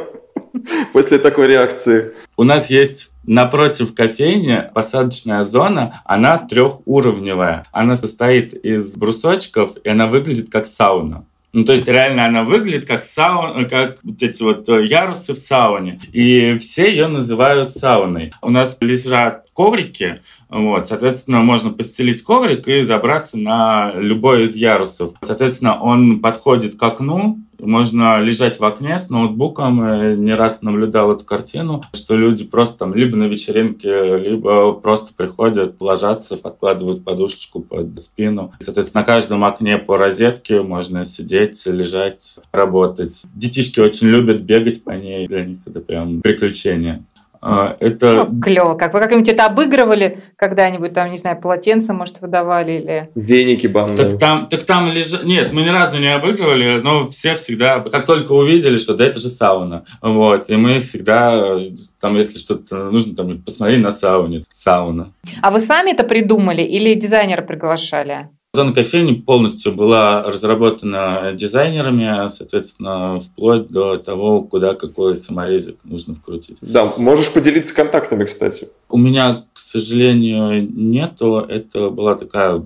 После 0.92 1.18
такой 1.18 1.48
реакции. 1.48 2.12
У 2.36 2.44
нас 2.44 2.70
есть 2.70 3.10
напротив 3.26 3.94
кофейни 3.94 4.70
посадочная 4.72 5.42
зона, 5.44 6.02
она 6.04 6.38
трехуровневая. 6.38 7.64
Она 7.72 7.96
состоит 7.96 8.54
из 8.54 8.94
брусочков, 8.94 9.70
и 9.82 9.88
она 9.88 10.06
выглядит 10.06 10.50
как 10.50 10.66
сауна. 10.66 11.24
Ну, 11.52 11.64
то 11.64 11.72
есть 11.72 11.86
реально 11.86 12.24
она 12.24 12.44
выглядит 12.44 12.86
как 12.86 13.02
сауна, 13.02 13.64
как 13.64 13.98
вот 14.02 14.22
эти 14.22 14.42
вот 14.42 14.68
э, 14.70 14.86
ярусы 14.86 15.34
в 15.34 15.36
сауне. 15.36 16.00
И 16.12 16.58
все 16.58 16.90
ее 16.90 17.08
называют 17.08 17.76
сауной. 17.76 18.32
У 18.40 18.50
нас 18.50 18.76
лежат 18.80 19.46
коврики, 19.54 20.20
вот, 20.48 20.88
соответственно, 20.88 21.40
можно 21.40 21.70
подстелить 21.70 22.22
коврик 22.22 22.68
и 22.68 22.82
забраться 22.82 23.38
на 23.38 23.92
любой 23.94 24.44
из 24.44 24.54
ярусов. 24.54 25.12
Соответственно, 25.22 25.80
он 25.80 26.20
подходит 26.20 26.76
к 26.76 26.82
окну, 26.82 27.38
можно 27.62 28.20
лежать 28.20 28.58
в 28.58 28.64
окне 28.64 28.98
с 28.98 29.08
ноутбуком. 29.08 29.86
Я 29.86 30.16
не 30.16 30.34
раз 30.34 30.62
наблюдал 30.62 31.12
эту 31.12 31.24
картину, 31.24 31.82
что 31.94 32.16
люди 32.16 32.44
просто 32.44 32.78
там 32.78 32.94
либо 32.94 33.16
на 33.16 33.24
вечеринке, 33.24 34.18
либо 34.18 34.72
просто 34.72 35.14
приходят, 35.14 35.80
ложатся, 35.80 36.36
подкладывают 36.36 37.04
подушечку 37.04 37.60
под 37.60 37.98
спину. 38.00 38.52
Соответственно, 38.58 39.02
на 39.02 39.06
каждом 39.06 39.44
окне 39.44 39.78
по 39.78 39.96
розетке 39.96 40.60
можно 40.60 41.04
сидеть, 41.04 41.64
лежать, 41.66 42.36
работать. 42.50 43.22
Детишки 43.34 43.78
очень 43.78 44.08
любят 44.08 44.40
бегать 44.40 44.82
по 44.82 44.90
ней. 44.90 45.28
Для 45.28 45.44
них 45.44 45.58
это 45.64 45.80
прям 45.80 46.20
приключение. 46.20 47.04
А, 47.44 47.76
это... 47.80 48.12
Ну, 48.12 48.40
клево. 48.40 48.74
Как 48.74 48.94
вы 48.94 49.00
как-нибудь 49.00 49.28
это 49.28 49.46
обыгрывали 49.46 50.18
когда-нибудь, 50.36 50.92
там, 50.92 51.10
не 51.10 51.16
знаю, 51.16 51.40
полотенце, 51.40 51.92
может, 51.92 52.20
выдавали 52.20 52.72
или... 52.72 53.10
Веники 53.16 53.66
банные. 53.66 53.96
Так 53.96 54.18
там, 54.18 54.46
так 54.46 54.62
там 54.62 54.92
лежа... 54.92 55.18
Нет, 55.24 55.52
мы 55.52 55.62
ни 55.62 55.68
разу 55.68 55.98
не 55.98 56.14
обыгрывали, 56.14 56.80
но 56.80 57.08
все 57.08 57.34
всегда, 57.34 57.80
как 57.80 58.06
только 58.06 58.30
увидели, 58.30 58.78
что 58.78 58.94
да, 58.94 59.04
это 59.04 59.20
же 59.20 59.28
сауна. 59.28 59.84
Вот, 60.00 60.50
и 60.50 60.56
мы 60.56 60.78
всегда, 60.78 61.58
там, 62.00 62.16
если 62.16 62.38
что-то 62.38 62.76
нужно, 62.90 63.16
там, 63.16 63.38
посмотри 63.42 63.78
на 63.78 63.90
сауне. 63.90 64.44
Сауна. 64.52 65.12
А 65.40 65.50
вы 65.50 65.58
сами 65.58 65.90
это 65.90 66.04
придумали 66.04 66.62
или 66.62 66.94
дизайнера 66.94 67.42
приглашали? 67.42 68.28
Зона 68.54 68.74
кофейни 68.74 69.14
полностью 69.14 69.72
была 69.72 70.24
разработана 70.24 71.32
дизайнерами, 71.32 72.28
соответственно, 72.28 73.18
вплоть 73.18 73.68
до 73.68 73.96
того, 73.96 74.42
куда 74.42 74.74
какой 74.74 75.16
саморезик 75.16 75.78
нужно 75.84 76.14
вкрутить. 76.14 76.58
Да, 76.60 76.92
можешь 76.98 77.32
поделиться 77.32 77.72
контактами, 77.72 78.24
кстати. 78.24 78.68
У 78.90 78.98
меня, 78.98 79.46
к 79.54 79.58
сожалению, 79.58 80.70
нету. 80.70 81.38
Это 81.48 81.88
была 81.88 82.14
такая 82.14 82.62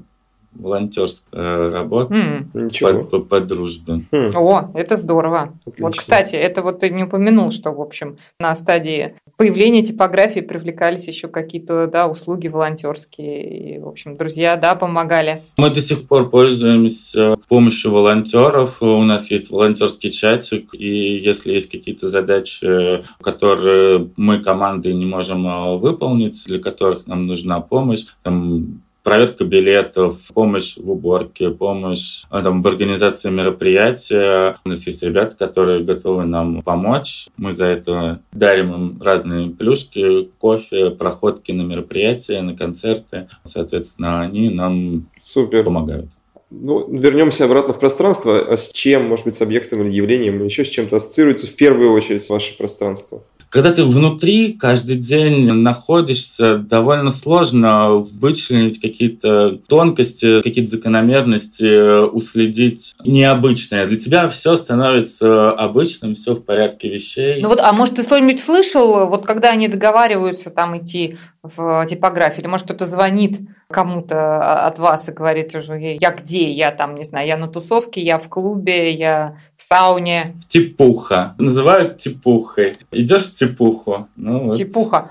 волонтерская 0.59 1.71
работа 1.71 2.15
mm. 2.15 2.81
по, 2.81 3.05
по, 3.05 3.19
по 3.21 3.41
дружбе. 3.41 4.03
Mm. 4.11 4.33
О, 4.35 4.73
это 4.75 4.97
здорово. 4.97 5.55
Отлично. 5.65 5.87
Вот, 5.87 5.97
кстати, 5.97 6.35
это 6.35 6.63
вот 6.63 6.81
ты 6.81 6.91
не 6.91 7.05
упомянул, 7.05 7.53
что, 7.53 7.71
в 7.71 7.81
общем, 7.81 8.17
на 8.41 8.57
стадии 8.57 9.15
появления 9.37 9.83
типографии 9.83 10.41
привлекались 10.41 11.07
еще 11.09 11.29
какие-то 11.29 11.87
да, 11.87 12.09
услуги 12.09 12.49
волонтерские. 12.49 13.77
И, 13.77 13.79
в 13.79 13.89
общем, 13.89 14.17
друзья 14.17 14.57
да, 14.57 14.75
помогали. 14.75 15.41
Мы 15.57 15.71
до 15.71 15.81
сих 15.81 16.07
пор 16.07 16.31
пользуемся 16.31 17.37
помощью 17.49 17.93
волонтеров. 17.93 18.83
У 18.83 19.03
нас 19.03 19.31
есть 19.31 19.51
волонтерский 19.51 20.11
чатик, 20.11 20.75
и 20.75 21.17
если 21.17 21.53
есть 21.53 21.71
какие-то 21.71 22.09
задачи, 22.09 23.03
которые 23.21 24.11
мы 24.17 24.41
командой 24.43 24.95
не 24.95 25.07
можем 25.07 25.47
э, 25.47 25.77
выполнить, 25.77 26.45
для 26.47 26.59
которых 26.59 27.07
нам 27.07 27.27
нужна 27.27 27.61
помощь, 27.61 28.05
там, 28.23 28.81
проверка 29.07 29.45
билетов, 29.45 30.19
помощь 30.35 30.77
в 30.77 30.91
уборке, 30.91 31.51
помощь 31.51 32.25
а, 32.29 32.43
там, 32.43 32.61
в 32.61 32.67
организации 32.67 33.31
мероприятия. 33.31 34.57
У 34.65 34.69
нас 34.69 34.85
есть 34.85 35.01
ребята, 35.05 35.37
которые 35.37 35.85
готовы 35.85 36.25
нам 36.25 36.61
помочь. 36.63 37.29
Мы 37.37 37.53
за 37.53 37.67
это 37.67 38.21
дарим 38.33 38.75
им 38.75 38.99
разные 39.01 39.51
плюшки, 39.51 40.29
кофе, 40.41 40.91
проходки 40.91 41.53
на 41.53 41.63
мероприятия, 41.63 42.43
на 42.43 42.57
концерты. 42.57 43.29
Соответственно, 43.45 44.23
они 44.23 44.51
нам 44.51 45.09
Супер. 45.23 45.63
помогают. 45.63 46.11
Ну, 46.51 46.93
вернемся 46.93 47.45
обратно 47.45 47.75
в 47.75 47.79
пространство. 47.79 48.37
А 48.41 48.57
с 48.57 48.73
чем, 48.73 49.07
может 49.07 49.25
быть, 49.25 49.37
с 49.37 49.41
объектом 49.41 49.83
или 49.83 49.95
явлением, 49.95 50.39
или 50.39 50.47
еще 50.47 50.65
с 50.65 50.69
чем-то 50.69 50.97
ассоциируется 50.97 51.47
в 51.47 51.55
первую 51.55 51.93
очередь 51.93 52.29
ваше 52.29 52.57
пространство? 52.59 53.23
Когда 53.51 53.73
ты 53.73 53.85
внутри 53.85 54.53
каждый 54.53 54.97
день 54.97 55.51
находишься, 55.53 56.59
довольно 56.59 57.11
сложно 57.11 57.95
вычленить 57.95 58.81
какие-то 58.81 59.59
тонкости, 59.69 60.41
какие-то 60.41 60.73
закономерности, 60.73 62.07
уследить 62.07 62.95
необычное. 63.05 63.87
Для 63.87 63.99
тебя 63.99 64.29
все 64.29 64.57
становится 64.57 65.53
обычным, 65.53 66.15
все 66.15 66.35
в 66.35 66.45
порядке 66.45 66.89
вещей. 66.89 67.41
Ну 67.41 67.49
вот, 67.49 67.61
а 67.61 67.73
может, 67.73 67.97
ты 67.97 68.03
что-нибудь 68.03 68.45
слышал, 68.45 69.07
вот 69.07 69.27
когда 69.27 69.51
они 69.51 69.69
договариваются 69.69 70.51
там 70.51 70.77
идти 70.79 71.17
в 71.43 71.87
типографии, 71.87 72.41
или 72.41 72.49
может 72.49 72.67
кто-то 72.67 72.87
звонит 72.87 73.39
кому-то 73.69 74.65
от 74.67 74.79
вас 74.79 75.09
и 75.09 75.13
говорит 75.13 75.55
уже, 75.55 75.97
я 76.01 76.11
где, 76.11 76.53
я 76.53 76.71
там, 76.71 76.95
не 76.95 77.05
знаю, 77.05 77.27
я 77.27 77.37
на 77.37 77.49
тусовке, 77.49 78.01
я 78.01 78.19
в 78.19 78.29
клубе, 78.29 78.93
я 78.93 79.37
в 79.57 79.63
сауне. 79.63 80.37
Типуха. 80.49 81.35
Называют 81.39 81.99
типухой. 81.99 82.75
Идешь 82.93 83.25
в 83.37 83.39
типуху. 83.39 84.09
Ну, 84.17 84.47
вот. 84.47 84.57
Типуха. 84.57 85.11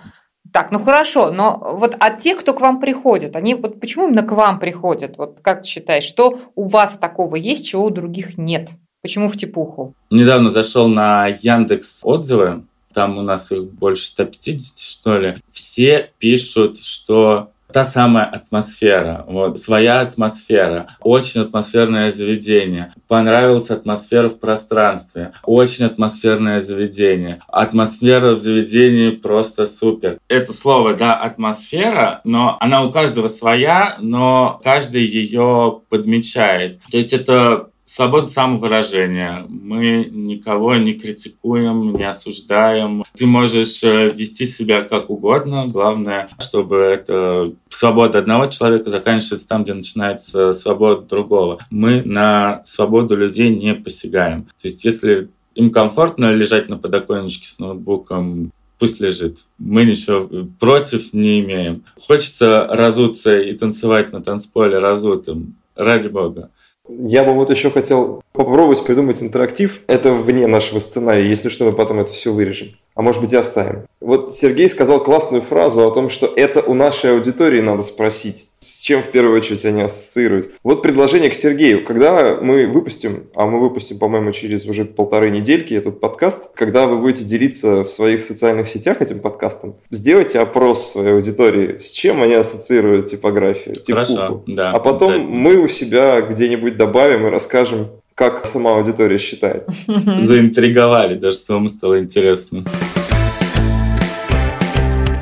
Так, 0.52 0.72
ну 0.72 0.80
хорошо, 0.80 1.32
но 1.32 1.76
вот 1.78 1.96
от 2.00 2.20
тех, 2.20 2.40
кто 2.40 2.54
к 2.54 2.62
вам 2.62 2.80
приходит, 2.80 3.36
они 3.36 3.56
вот 3.56 3.80
почему 3.80 4.08
именно 4.08 4.24
к 4.24 4.32
вам 4.32 4.60
приходят? 4.60 5.18
Вот 5.18 5.40
как 5.42 5.62
ты 5.64 5.68
считаешь, 5.68 6.06
что 6.06 6.40
у 6.56 6.64
вас 6.64 6.98
такого 6.98 7.36
есть, 7.36 7.68
чего 7.68 7.86
у 7.86 7.90
других 7.90 8.38
нет? 8.38 8.70
Почему 9.02 9.28
в 9.28 9.38
типуху? 9.38 9.94
Недавно 10.12 10.50
зашел 10.50 10.88
на 10.88 11.28
Яндекс 11.28 12.00
отзывы, 12.04 12.64
там 12.94 13.18
у 13.18 13.22
нас 13.22 13.52
их 13.52 13.66
больше 13.74 14.06
150, 14.08 14.80
что 14.80 15.20
ли. 15.20 15.36
Все 15.52 16.12
пишут, 16.20 16.80
что 16.80 17.52
та 17.72 17.84
самая 17.84 18.26
атмосфера, 18.26 19.26
вот, 19.28 19.60
своя 19.60 20.02
атмосфера, 20.02 20.88
очень 21.02 21.42
атмосферное 21.42 22.12
заведение, 22.12 22.94
понравилась 23.08 23.70
атмосфера 23.70 24.30
в 24.30 24.40
пространстве, 24.40 25.34
очень 25.44 25.86
атмосферное 25.86 26.62
заведение, 26.62 27.40
атмосфера 27.48 28.32
в 28.32 28.40
заведении 28.40 29.12
просто 29.12 29.66
супер. 29.66 30.18
Это 30.28 30.54
слово, 30.54 30.94
да, 30.94 31.16
атмосфера, 31.16 32.22
но 32.24 32.58
она 32.60 32.84
у 32.84 32.92
каждого 32.92 33.28
своя, 33.28 33.96
но 34.00 34.60
каждый 34.64 35.06
ее 35.06 35.82
подмечает. 35.90 36.80
То 36.92 36.98
есть 36.98 37.14
это 37.14 37.70
Свобода 37.86 38.28
самовыражения. 38.28 39.46
Мы 39.48 40.10
никого 40.12 40.76
не 40.76 40.94
критикуем, 40.94 41.94
не 41.94 42.04
осуждаем. 42.04 43.04
Ты 43.14 43.26
можешь 43.26 43.84
э, 43.84 44.10
вести 44.10 44.48
себя 44.48 44.84
как 44.84 45.10
угодно. 45.10 45.68
Главное, 45.68 46.30
чтобы 46.40 46.78
это 46.78 47.54
свобода 47.70 48.20
одного 48.20 48.48
человека 48.48 48.90
заканчивается 48.90 49.48
там, 49.48 49.64
где 49.64 49.74
начинается 49.74 50.52
свобода 50.54 51.08
другого. 51.08 51.60
Мы 51.70 52.02
на 52.04 52.64
свободу 52.66 53.16
людей 53.16 53.56
не 53.56 53.76
посягаем. 53.76 54.44
То 54.62 54.68
есть 54.68 54.84
если 54.84 55.30
им 55.54 55.70
комфортно 55.70 56.32
лежать 56.32 56.70
на 56.70 56.78
подоконничке 56.78 57.48
с 57.48 57.60
ноутбуком, 57.60 58.52
пусть 58.78 59.00
лежит. 59.00 59.40
Мы 59.58 59.86
ничего 59.86 60.30
против 60.60 61.14
не 61.14 61.40
имеем. 61.42 61.84
Хочется 62.08 62.68
разуться 62.70 63.40
и 63.40 63.54
танцевать 63.54 64.12
на 64.12 64.22
танцполе 64.22 64.80
разутым. 64.80 65.56
Ради 65.76 66.08
бога. 66.08 66.52
Я 66.88 67.24
бы 67.24 67.34
вот 67.34 67.50
еще 67.50 67.72
хотел 67.72 68.22
попробовать 68.32 68.84
придумать 68.84 69.22
интерактив. 69.22 69.82
Это 69.88 70.14
вне 70.14 70.48
нашего 70.48 70.80
сценария, 70.80 71.28
если 71.28 71.50
что, 71.50 71.66
мы 71.66 71.74
потом 71.74 72.00
это 72.00 72.14
все 72.14 72.32
вырежем. 72.32 72.70
А 72.94 73.02
может 73.02 73.22
быть 73.22 73.34
и 73.34 73.36
оставим. 73.36 73.86
Вот 74.00 74.36
Сергей 74.36 74.70
сказал 74.70 75.04
классную 75.04 75.42
фразу 75.42 75.86
о 75.86 75.92
том, 75.92 76.10
что 76.10 76.28
это 76.28 76.62
у 76.62 76.74
нашей 76.74 77.12
аудитории 77.14 77.62
надо 77.62 77.82
спросить 77.82 78.50
чем 78.86 79.02
в 79.02 79.10
первую 79.10 79.36
очередь 79.36 79.66
они 79.66 79.82
ассоциируют. 79.82 80.52
Вот 80.62 80.84
предложение 80.84 81.32
к 81.32 81.34
Сергею. 81.34 81.84
Когда 81.84 82.38
мы 82.40 82.68
выпустим, 82.68 83.24
а 83.34 83.48
мы 83.48 83.60
выпустим, 83.60 83.98
по-моему, 83.98 84.32
через 84.32 84.68
уже 84.68 84.86
полторы 84.86 85.32
недельки 85.32 85.74
этот 85.74 86.00
подкаст, 86.00 86.52
когда 86.54 86.86
вы 86.86 87.00
будете 87.00 87.24
делиться 87.24 87.84
в 87.84 87.88
своих 87.88 88.24
социальных 88.24 88.70
сетях 88.70 89.02
этим 89.02 89.22
подкастом, 89.22 89.74
сделайте 89.90 90.38
опрос 90.38 90.92
своей 90.92 91.14
аудитории, 91.14 91.80
с 91.80 91.90
чем 91.90 92.22
они 92.22 92.36
ассоциируют 92.36 93.08
типографию, 93.08 93.74
типуху. 93.74 94.14
Хорошо, 94.14 94.44
да. 94.46 94.72
А 94.72 94.80
потом 94.80 95.20
мы 95.32 95.58
у 95.58 95.68
себя 95.68 96.22
где-нибудь 96.22 96.78
добавим 96.78 97.26
и 97.26 97.32
расскажем, 97.32 97.90
как 98.14 98.46
сама 98.46 98.76
аудитория 98.76 99.18
считает. 99.18 99.66
Заинтриговали, 99.88 101.16
даже 101.16 101.38
самому 101.38 101.70
стало 101.70 101.98
интересно. 101.98 102.64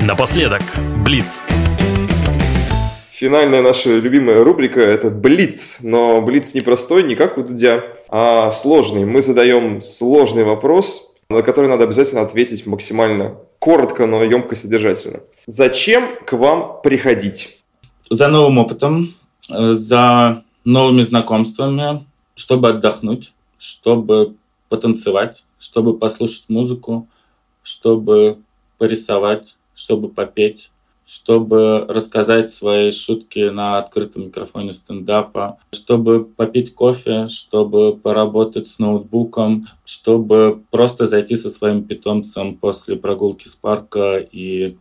Напоследок, 0.02 0.60
Блиц. 1.02 1.40
Финальная 3.24 3.62
наша 3.62 3.88
любимая 3.88 4.44
рубрика– 4.44 4.80
это 4.82 5.08
Блиц. 5.08 5.78
Но 5.80 6.20
Блиц 6.20 6.52
не 6.52 6.60
простой, 6.60 7.04
не 7.04 7.14
как 7.14 7.38
у 7.38 7.42
Дудя, 7.42 7.82
а 8.10 8.50
сложный. 8.50 9.06
Мы 9.06 9.22
задаем 9.22 9.80
сложный 9.80 10.44
вопрос, 10.44 11.10
на 11.30 11.40
который 11.40 11.70
надо 11.70 11.84
обязательно 11.84 12.20
ответить 12.20 12.66
максимально 12.66 13.38
коротко, 13.60 14.04
но 14.04 14.22
емко 14.22 14.54
содержательно. 14.54 15.20
Зачем 15.46 16.18
к 16.26 16.34
вам 16.34 16.82
приходить? 16.82 17.60
За 18.10 18.28
новым 18.28 18.58
опытом, 18.58 19.14
за 19.48 20.44
новыми 20.66 21.00
знакомствами, 21.00 22.04
чтобы 22.34 22.68
отдохнуть, 22.68 23.32
чтобы 23.56 24.34
потанцевать, 24.68 25.44
чтобы 25.58 25.96
послушать 25.96 26.50
музыку, 26.50 27.08
чтобы 27.62 28.36
порисовать, 28.76 29.56
чтобы 29.74 30.10
попеть, 30.10 30.70
чтобы 31.06 31.84
рассказать 31.88 32.50
свои 32.50 32.92
шутки 32.92 33.50
на 33.50 33.78
открытом 33.78 34.26
микрофоне 34.26 34.72
стендапа, 34.72 35.58
чтобы 35.72 36.24
попить 36.24 36.74
кофе, 36.74 37.28
чтобы 37.28 37.96
поработать 37.96 38.66
с 38.66 38.78
ноутбуком, 38.78 39.66
чтобы 39.84 40.62
просто 40.70 41.06
зайти 41.06 41.36
со 41.36 41.50
своим 41.50 41.84
питомцем 41.84 42.56
после 42.56 42.96
прогулки 42.96 43.48
с 43.48 43.54
парка 43.54 44.16
и 44.16 44.76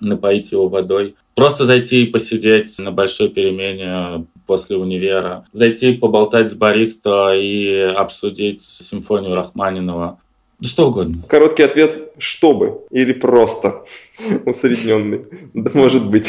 напоить 0.00 0.52
его 0.52 0.68
водой. 0.68 1.16
Просто 1.34 1.66
зайти 1.66 2.02
и 2.02 2.06
посидеть 2.06 2.78
на 2.78 2.90
большой 2.90 3.28
перемене 3.28 4.26
после 4.46 4.76
универа. 4.76 5.44
Зайти 5.52 5.92
поболтать 5.94 6.50
с 6.50 6.54
бариста 6.54 7.32
и 7.34 7.78
обсудить 7.78 8.62
симфонию 8.62 9.34
Рахманинова. 9.34 10.18
Да 10.60 10.68
что 10.68 10.88
угодно. 10.88 11.22
Короткий 11.28 11.62
ответ– 11.62 12.12
чтобы 12.18 12.80
или 12.90 13.12
просто 13.12 13.84
усредненный. 14.44 15.24
Да, 15.54 15.70
может 15.74 16.08
быть. 16.08 16.26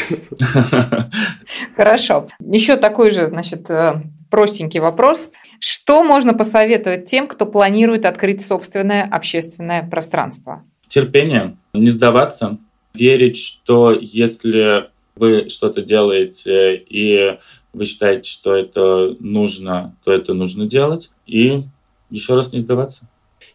Хорошо. 1.76 2.28
Еще 2.40 2.76
такой 2.76 3.10
же, 3.10 3.26
значит, 3.26 3.68
э, 3.70 4.02
простенький 4.30 4.80
вопрос. 4.80 5.30
Что 5.58 6.04
можно 6.04 6.32
посоветовать 6.32 7.06
тем, 7.06 7.26
кто 7.26 7.44
планирует 7.44 8.06
открыть 8.06 8.46
собственное 8.46 9.02
общественное 9.04 9.82
пространство? 9.88 10.64
Терпение, 10.88 11.56
не 11.72 11.90
сдаваться, 11.90 12.58
верить, 12.94 13.36
что 13.36 13.92
если 13.92 14.88
вы 15.16 15.48
что-то 15.48 15.82
делаете 15.82 16.76
и 16.76 17.38
вы 17.72 17.84
считаете, 17.84 18.30
что 18.30 18.54
это 18.54 19.16
нужно, 19.20 19.94
то 20.04 20.12
это 20.12 20.34
нужно 20.34 20.66
делать. 20.66 21.10
И 21.26 21.64
еще 22.10 22.34
раз 22.34 22.52
не 22.52 22.60
сдаваться. 22.60 23.08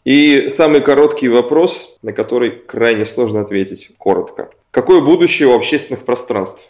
И 0.05 0.49
самый 0.49 0.81
короткий 0.81 1.29
вопрос, 1.29 1.97
на 2.03 2.13
который 2.13 2.51
крайне 2.51 3.05
сложно 3.05 3.41
ответить 3.41 3.89
коротко. 3.97 4.51
Какое 4.69 5.01
будущее 5.01 5.47
у 5.47 5.55
общественных 5.55 6.05
пространств? 6.05 6.61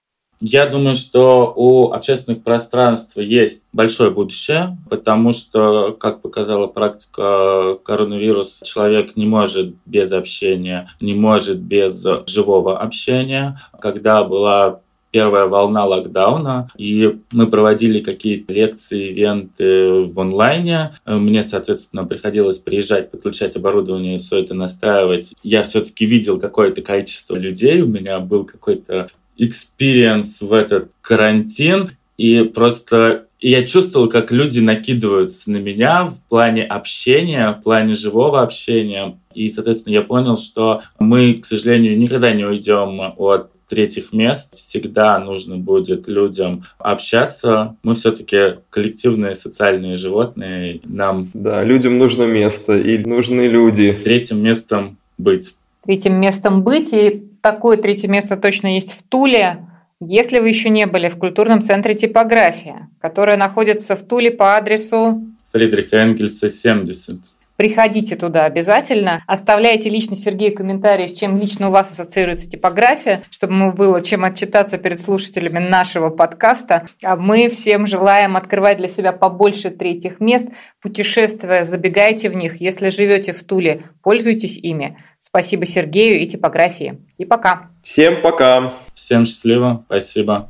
Я 0.42 0.66
думаю, 0.66 0.96
что 0.96 1.54
у 1.56 1.92
общественных 1.92 2.44
пространств 2.44 3.18
есть 3.18 3.64
большое 3.72 4.10
будущее, 4.10 4.78
потому 4.90 5.32
что, 5.32 5.94
как 5.94 6.22
показала 6.22 6.68
практика 6.68 7.78
коронавирус, 7.84 8.62
человек 8.64 9.16
не 9.16 9.26
может 9.26 9.76
без 9.86 10.12
общения, 10.12 10.90
не 11.00 11.14
может 11.14 11.60
без 11.60 12.06
живого 12.28 12.80
общения. 12.80 13.58
Когда 13.80 14.24
была 14.24 14.82
первая 15.16 15.46
волна 15.46 15.86
локдауна, 15.86 16.68
и 16.78 17.20
мы 17.32 17.48
проводили 17.48 18.02
какие-то 18.02 18.52
лекции, 18.52 19.12
ивенты 19.12 20.02
в 20.02 20.20
онлайне. 20.20 20.92
Мне, 21.06 21.42
соответственно, 21.42 22.04
приходилось 22.04 22.58
приезжать, 22.58 23.12
подключать 23.12 23.56
оборудование 23.56 24.18
и 24.18 24.20
все 24.20 24.40
это 24.40 24.54
настраивать. 24.56 25.34
Я 25.42 25.64
все-таки 25.64 26.06
видел 26.06 26.38
какое-то 26.38 26.82
количество 26.82 27.38
людей, 27.38 27.82
у 27.82 27.88
меня 27.88 28.20
был 28.20 28.44
какой-то 28.44 29.08
experience 29.38 30.42
в 30.42 30.52
этот 30.52 30.92
карантин, 31.02 31.92
и 32.18 32.42
просто 32.42 33.28
я 33.40 33.66
чувствовал, 33.66 34.10
как 34.10 34.34
люди 34.34 34.60
накидываются 34.60 35.50
на 35.50 35.58
меня 35.58 36.04
в 36.04 36.20
плане 36.28 36.66
общения, 36.66 37.52
в 37.52 37.64
плане 37.64 37.96
живого 37.96 38.42
общения. 38.42 39.18
И, 39.34 39.50
соответственно, 39.50 39.94
я 39.94 40.02
понял, 40.02 40.38
что 40.38 40.82
мы, 41.00 41.36
к 41.36 41.46
сожалению, 41.46 41.98
никогда 41.98 42.34
не 42.34 42.44
уйдем 42.44 43.14
от 43.18 43.55
третьих 43.68 44.14
мест. 44.14 44.56
Всегда 44.56 45.20
нужно 45.20 45.58
будет 45.58 46.08
людям 46.08 46.64
общаться. 46.78 47.76
Мы 47.84 47.96
все-таки 47.96 48.60
коллективные 48.70 49.36
социальные 49.36 49.96
животные. 49.96 50.82
Нам... 50.84 51.30
Да, 51.34 51.64
людям 51.64 51.98
нужно 51.98 52.24
место 52.24 52.78
и 52.78 52.98
нужны 52.98 53.48
люди. 53.48 53.98
Третьим 54.04 54.42
местом 54.44 54.98
быть. 55.18 55.56
Третьим 55.86 56.20
местом 56.20 56.64
быть. 56.64 56.94
И 56.94 57.24
такое 57.42 57.78
третье 57.78 58.08
место 58.08 58.38
точно 58.38 58.76
есть 58.76 58.92
в 58.92 59.04
Туле. 59.04 59.66
Если 60.00 60.40
вы 60.40 60.50
еще 60.50 60.70
не 60.70 60.86
были 60.88 61.10
в 61.10 61.18
культурном 61.18 61.62
центре 61.62 61.96
типография, 61.96 62.90
которая 63.00 63.38
находится 63.38 63.96
в 63.96 64.04
Туле 64.04 64.32
по 64.32 64.58
адресу 64.58 65.24
Фридриха 65.56 65.96
Энгельса 65.96 66.50
70. 66.50 67.18
Приходите 67.58 68.16
туда 68.16 68.46
обязательно. 68.46 69.24
Оставляйте 69.28 69.90
лично 69.90 70.16
Сергею 70.16 70.56
комментарии, 70.56 71.08
с 71.08 71.14
чем 71.14 71.38
лично 71.38 71.70
у 71.70 71.72
вас 71.72 71.92
ассоциируется 71.92 72.50
типография, 72.50 73.24
чтобы 73.30 73.54
ему 73.54 73.72
было 73.72 74.02
чем 74.02 74.26
отчитаться 74.26 74.78
перед 74.78 75.00
слушателями 75.00 75.60
нашего 75.60 76.10
подкаста. 76.10 76.88
А 77.04 77.16
мы 77.16 77.50
всем 77.50 77.88
желаем 77.88 78.36
открывать 78.36 78.78
для 78.78 78.88
себя 78.88 79.12
побольше 79.14 79.70
третьих 79.70 80.20
мест, 80.20 80.50
путешествуя, 80.82 81.64
забегайте 81.64 82.30
в 82.30 82.36
них. 82.36 82.60
Если 82.60 82.90
живете 82.90 83.32
в 83.32 83.44
Туле, 83.44 83.84
пользуйтесь 84.04 84.58
ими. 84.58 84.98
Спасибо 85.20 85.66
Сергею 85.66 86.20
и 86.20 86.28
типографии. 86.28 87.02
И 87.18 87.26
пока. 87.26 87.70
Всем 87.84 88.22
пока. 88.22 88.74
Всем 88.94 89.26
счастливо. 89.26 89.84
Спасибо. 89.88 90.50